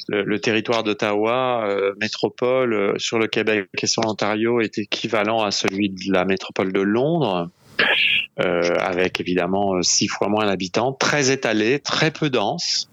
Le, 0.08 0.24
le 0.24 0.40
territoire 0.40 0.84
d'Ottawa, 0.84 1.66
euh, 1.68 1.94
métropole 2.00 2.74
euh, 2.74 2.94
sur 2.98 3.18
le 3.18 3.28
Québec 3.28 3.68
et 3.82 3.88
sur 3.88 4.04
l'Ontario, 4.04 4.62
est 4.62 4.78
équivalent 4.78 5.42
à 5.42 5.52
celui 5.52 5.90
de 5.90 6.12
la 6.12 6.26
métropole 6.26 6.72
de 6.72 6.82
Londres. 6.82 7.50
Euh, 8.40 8.62
avec 8.80 9.20
évidemment 9.20 9.82
six 9.82 10.08
fois 10.08 10.30
moins 10.30 10.46
d'habitants, 10.46 10.94
très 10.94 11.32
étalé, 11.32 11.80
très 11.80 12.12
peu 12.12 12.30
dense, 12.30 12.88
euh, 12.88 12.91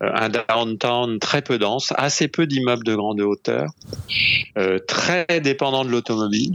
un 0.00 0.28
downtown 0.28 1.18
très 1.18 1.42
peu 1.42 1.58
dense, 1.58 1.92
assez 1.96 2.28
peu 2.28 2.46
d'immeubles 2.46 2.84
de 2.84 2.94
grande 2.94 3.20
hauteur, 3.20 3.70
euh, 4.56 4.78
très 4.78 5.26
dépendant 5.40 5.84
de 5.84 5.90
l'automobile. 5.90 6.52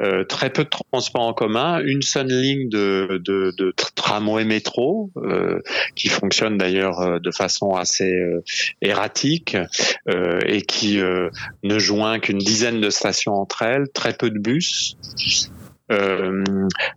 Euh, 0.00 0.24
très 0.24 0.48
peu 0.48 0.64
de 0.64 0.70
transports 0.70 1.22
en 1.22 1.34
commun, 1.34 1.80
une 1.84 2.00
seule 2.00 2.28
ligne 2.28 2.70
de, 2.70 3.20
de, 3.22 3.74
tramway 3.94 4.44
métro 4.44 5.10
euh, 5.16 5.60
qui 5.94 6.08
fonctionne 6.08 6.56
d'ailleurs 6.56 7.00
euh, 7.00 7.18
de 7.18 7.30
façon 7.30 7.72
assez 7.72 8.10
euh, 8.10 8.42
erratique 8.80 9.56
et 10.46 10.62
qui 10.62 10.98
ne 11.62 11.78
joint 11.78 12.18
qu'une 12.18 12.38
dizaine 12.38 12.80
de 12.80 12.90
stations 12.90 13.34
entre 13.34 13.62
elles, 13.62 13.88
très 13.92 14.14
peu 14.14 14.30
de 14.30 14.38
bus. 14.38 14.96
Euh, 15.90 16.44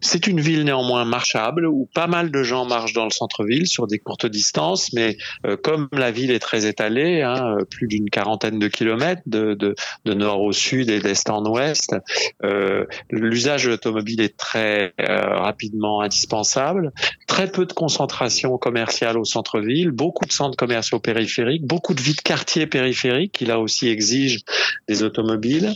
c'est 0.02 0.28
une 0.28 0.40
ville 0.40 0.64
néanmoins 0.64 1.06
marchable 1.06 1.66
où 1.66 1.90
pas 1.94 2.08
mal 2.08 2.32
de 2.32 2.44
gens 2.44 2.66
marchent 2.66 2.94
dans 2.94 3.06
le 3.06 3.12
centre-ville 3.12 3.68
sur 3.68 3.88
des 3.88 4.00
courtes 4.00 4.26
distances, 4.26 4.94
mais 4.94 5.18
euh, 5.46 5.58
comme 5.58 5.88
la 5.92 6.12
ville 6.12 6.32
est 6.32 6.40
très 6.40 6.66
étalée, 6.66 7.22
hein, 7.22 7.58
euh, 7.60 7.66
plus 7.66 7.88
d'une 7.88 8.10
quarantaine 8.10 8.60
de 8.60 8.68
kilomètres 8.68 9.22
de, 9.26 9.54
de, 9.54 9.76
de, 10.06 10.14
nord 10.14 10.42
au 10.42 10.52
sud 10.52 10.90
et 10.90 11.00
d'est 11.00 11.30
en 11.30 11.46
ouest, 11.46 11.96
euh, 12.44 12.86
l'usage 13.10 13.66
de 13.66 13.70
l'automobile 13.70 14.22
est 14.22 14.38
très 14.38 14.94
euh, 15.00 15.38
rapidement 15.38 16.02
indispensable. 16.02 16.92
Très 17.28 17.52
peu 17.52 17.66
de 17.66 17.74
concentration 17.74 18.58
commerciale 18.58 19.18
au 19.18 19.26
centre-ville, 19.26 19.92
beaucoup 19.92 20.26
de 20.26 20.32
centres 20.32 20.58
commerciaux 20.58 21.00
périphériques, 21.00 21.66
beaucoup 21.66 21.94
de 21.94 22.02
vie 22.02 22.14
de 22.14 22.22
quartier 22.22 22.68
périphérique 22.68 23.32
qui 23.32 23.46
là 23.46 23.60
aussi 23.60 23.88
exigent 23.88 24.42
des 24.88 25.04
automobiles. 25.04 25.74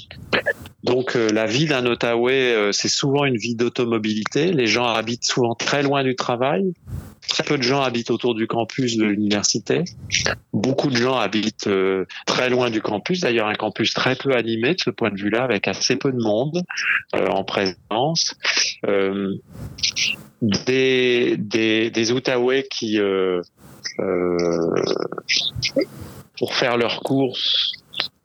Donc 0.87 1.15
la 1.15 1.45
vie 1.45 1.65
d'un 1.65 1.85
Ottawais, 1.85 2.71
c'est 2.71 2.87
souvent 2.87 3.25
une 3.25 3.37
vie 3.37 3.55
d'automobilité. 3.55 4.51
Les 4.51 4.67
gens 4.67 4.85
habitent 4.85 5.25
souvent 5.25 5.53
très 5.53 5.83
loin 5.83 6.03
du 6.03 6.15
travail. 6.15 6.73
Très 7.27 7.43
peu 7.43 7.57
de 7.57 7.63
gens 7.63 7.81
habitent 7.81 8.09
autour 8.09 8.35
du 8.35 8.47
campus 8.47 8.95
de 8.97 9.03
l'université. 9.03 9.83
Beaucoup 10.53 10.89
de 10.89 10.95
gens 10.95 11.17
habitent 11.17 11.67
euh, 11.67 12.05
très 12.25 12.49
loin 12.49 12.69
du 12.69 12.81
campus. 12.81 13.19
D'ailleurs, 13.19 13.47
un 13.47 13.55
campus 13.55 13.93
très 13.93 14.15
peu 14.15 14.33
animé 14.33 14.75
de 14.75 14.79
ce 14.79 14.89
point 14.89 15.11
de 15.11 15.17
vue-là, 15.17 15.43
avec 15.43 15.67
assez 15.67 15.97
peu 15.97 16.11
de 16.11 16.21
monde 16.21 16.63
euh, 17.15 17.27
en 17.27 17.43
présence. 17.43 18.33
Euh, 18.87 19.35
des, 20.41 21.35
des, 21.37 21.89
des 21.91 22.11
Outaouais 22.11 22.67
qui, 22.69 22.99
euh, 22.99 23.41
pour 26.37 26.53
faire 26.55 26.77
leurs 26.77 27.01
courses, 27.01 27.73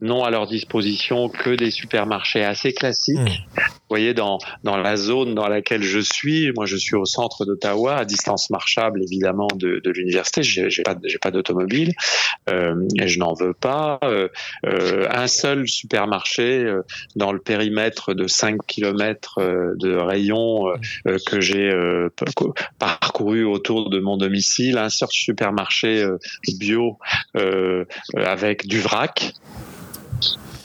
n'ont 0.02 0.24
à 0.24 0.30
leur 0.30 0.46
disposition 0.46 1.28
que 1.28 1.50
des 1.50 1.70
supermarchés 1.70 2.44
assez 2.44 2.72
classiques. 2.74 3.18
Mmh 3.18 3.72
voyez, 3.92 4.14
dans, 4.14 4.38
dans 4.64 4.76
la 4.76 4.96
zone 4.96 5.34
dans 5.34 5.48
laquelle 5.48 5.82
je 5.82 5.98
suis, 5.98 6.50
moi 6.52 6.66
je 6.66 6.76
suis 6.76 6.96
au 6.96 7.04
centre 7.04 7.44
d'Ottawa, 7.44 7.96
à 7.96 8.04
distance 8.04 8.50
marchable 8.50 9.02
évidemment 9.02 9.48
de, 9.54 9.80
de 9.84 9.90
l'université, 9.90 10.42
j'ai 10.42 10.82
pas, 10.82 10.96
pas 11.20 11.30
d'automobile 11.30 11.92
euh, 12.48 12.88
et 12.98 13.08
je 13.08 13.18
n'en 13.18 13.34
veux 13.34 13.52
pas. 13.52 13.98
Euh, 14.04 14.28
euh, 14.66 15.06
un 15.10 15.26
seul 15.26 15.68
supermarché 15.68 16.64
euh, 16.64 16.82
dans 17.16 17.32
le 17.32 17.38
périmètre 17.38 18.14
de 18.14 18.26
5 18.26 18.58
km 18.66 19.40
de 19.76 19.94
rayon 19.94 20.68
euh, 20.68 20.76
euh, 21.06 21.18
que 21.26 21.40
j'ai 21.40 21.70
euh, 21.70 22.08
parcouru 22.78 23.44
autour 23.44 23.90
de 23.90 24.00
mon 24.00 24.16
domicile, 24.16 24.78
un 24.78 24.88
seul 24.88 25.08
supermarché 25.10 26.02
euh, 26.02 26.18
bio 26.58 26.98
euh, 27.36 27.84
avec 28.16 28.66
du 28.66 28.80
vrac. 28.80 29.34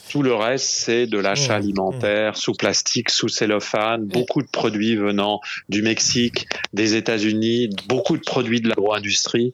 Tout 0.10 0.24
le 0.24 0.34
reste, 0.34 0.66
c'est 0.70 1.08
de 1.08 1.18
l'achat 1.18 1.48
Mmh, 1.58 1.62
alimentaire 1.64 2.38
sous 2.38 2.54
plastique, 2.54 3.10
sous 3.10 3.30
cellophane, 3.30 4.06
beaucoup 4.06 4.42
de 4.42 4.48
produits 4.48 4.96
venant 4.96 5.40
du 5.70 5.82
Mexique, 5.82 6.48
des 6.74 6.96
États-Unis, 6.96 7.70
beaucoup 7.88 8.16
de 8.18 8.22
produits 8.24 8.62
de 8.62 8.70
l'agro-industrie, 8.70 9.54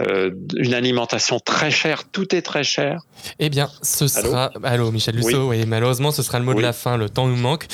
euh, 0.00 0.30
une 0.56 0.74
alimentation 0.74 1.38
très 1.40 1.70
chère, 1.70 2.04
tout 2.10 2.34
est 2.34 2.42
très 2.42 2.64
cher. 2.64 3.00
Eh 3.38 3.48
bien, 3.50 3.70
ce 3.82 4.04
Allô 4.18 4.28
sera. 4.28 4.50
Allô, 4.62 4.90
Michel 4.90 5.16
Lusso. 5.16 5.48
Oui. 5.48 5.64
malheureusement, 5.66 6.10
ce 6.12 6.22
sera 6.22 6.38
le 6.38 6.44
mot 6.44 6.54
de 6.54 6.60
la 6.60 6.72
fin. 6.72 6.96
Le 6.96 7.08
temps 7.08 7.26
nous 7.26 7.36
manque. 7.36 7.66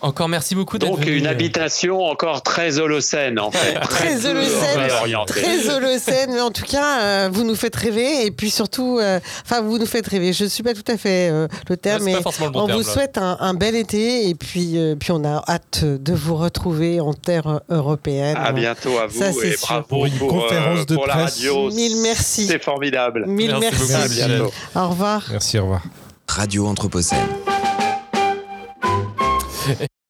Encore 0.00 0.28
merci 0.28 0.54
beaucoup 0.54 0.78
d'être 0.78 0.90
Donc 0.90 1.00
venu. 1.00 1.16
une 1.16 1.26
habitation 1.26 2.00
encore 2.00 2.42
très 2.42 2.78
holocène 2.78 3.38
en 3.38 3.50
fait. 3.50 3.74
Très 3.92 4.26
holocène, 4.26 4.88
très 5.26 5.68
holocène, 5.70 6.30
mais 6.32 6.40
en 6.40 6.50
tout 6.50 6.64
cas, 6.64 7.02
euh, 7.02 7.28
vous 7.32 7.44
nous 7.44 7.54
faites 7.54 7.76
rêver 7.76 8.26
et 8.26 8.30
puis 8.30 8.50
surtout, 8.50 8.98
euh, 9.00 9.20
enfin, 9.44 9.60
vous 9.60 9.78
nous 9.78 9.86
faites 9.86 10.06
rêver. 10.06 10.32
Je 10.32 10.44
ne 10.44 10.48
suis 10.48 10.62
pas 10.62 10.74
tout 10.74 10.84
à 10.88 10.96
fait 10.96 11.28
euh, 11.30 11.46
le 11.70 11.76
terme, 11.76 11.98
c'est 12.00 12.04
mais 12.06 12.12
pas 12.14 12.22
forcément 12.22 12.46
le 12.48 12.52
bon 12.52 12.60
on 12.62 12.66
terme, 12.66 12.80
vous 12.80 12.86
là. 12.86 12.92
souhaite 12.92 13.18
un, 13.18 13.36
un 13.40 13.54
bel 13.54 13.74
été 13.76 14.28
et 14.28 14.34
puis, 14.34 14.78
euh, 14.78 14.94
puis 14.96 15.10
on 15.12 15.24
a 15.24 15.42
hâte 15.48 15.84
de 15.84 16.12
vous 16.12 16.36
retrouver 16.36 17.00
en 17.00 17.14
terre 17.14 17.60
européenne. 17.68 18.36
À 18.36 18.52
bientôt 18.52 18.98
à 18.98 19.06
vous 19.06 19.18
Ça, 19.18 19.32
c'est 19.32 19.48
et 19.48 19.56
sûr. 19.56 19.60
bravo 19.66 19.84
Pour 19.88 20.06
une 20.06 20.12
pour, 20.14 20.28
conférence 20.28 20.80
euh, 20.80 20.84
de 20.84 20.94
pour 20.94 21.06
la 21.06 21.14
presse. 21.14 21.36
radio. 21.36 21.70
Mille 21.70 21.96
merci. 22.02 22.46
C'est 22.46 22.62
formidable. 22.62 23.24
Mille 23.26 23.56
Merci 23.60 23.92
merci. 23.92 24.22
Au 24.74 24.88
revoir. 24.88 25.24
Merci, 25.30 25.58
au 25.58 25.62
revoir. 25.62 25.82
Radio 26.28 26.66
Anthropocène. 26.66 27.18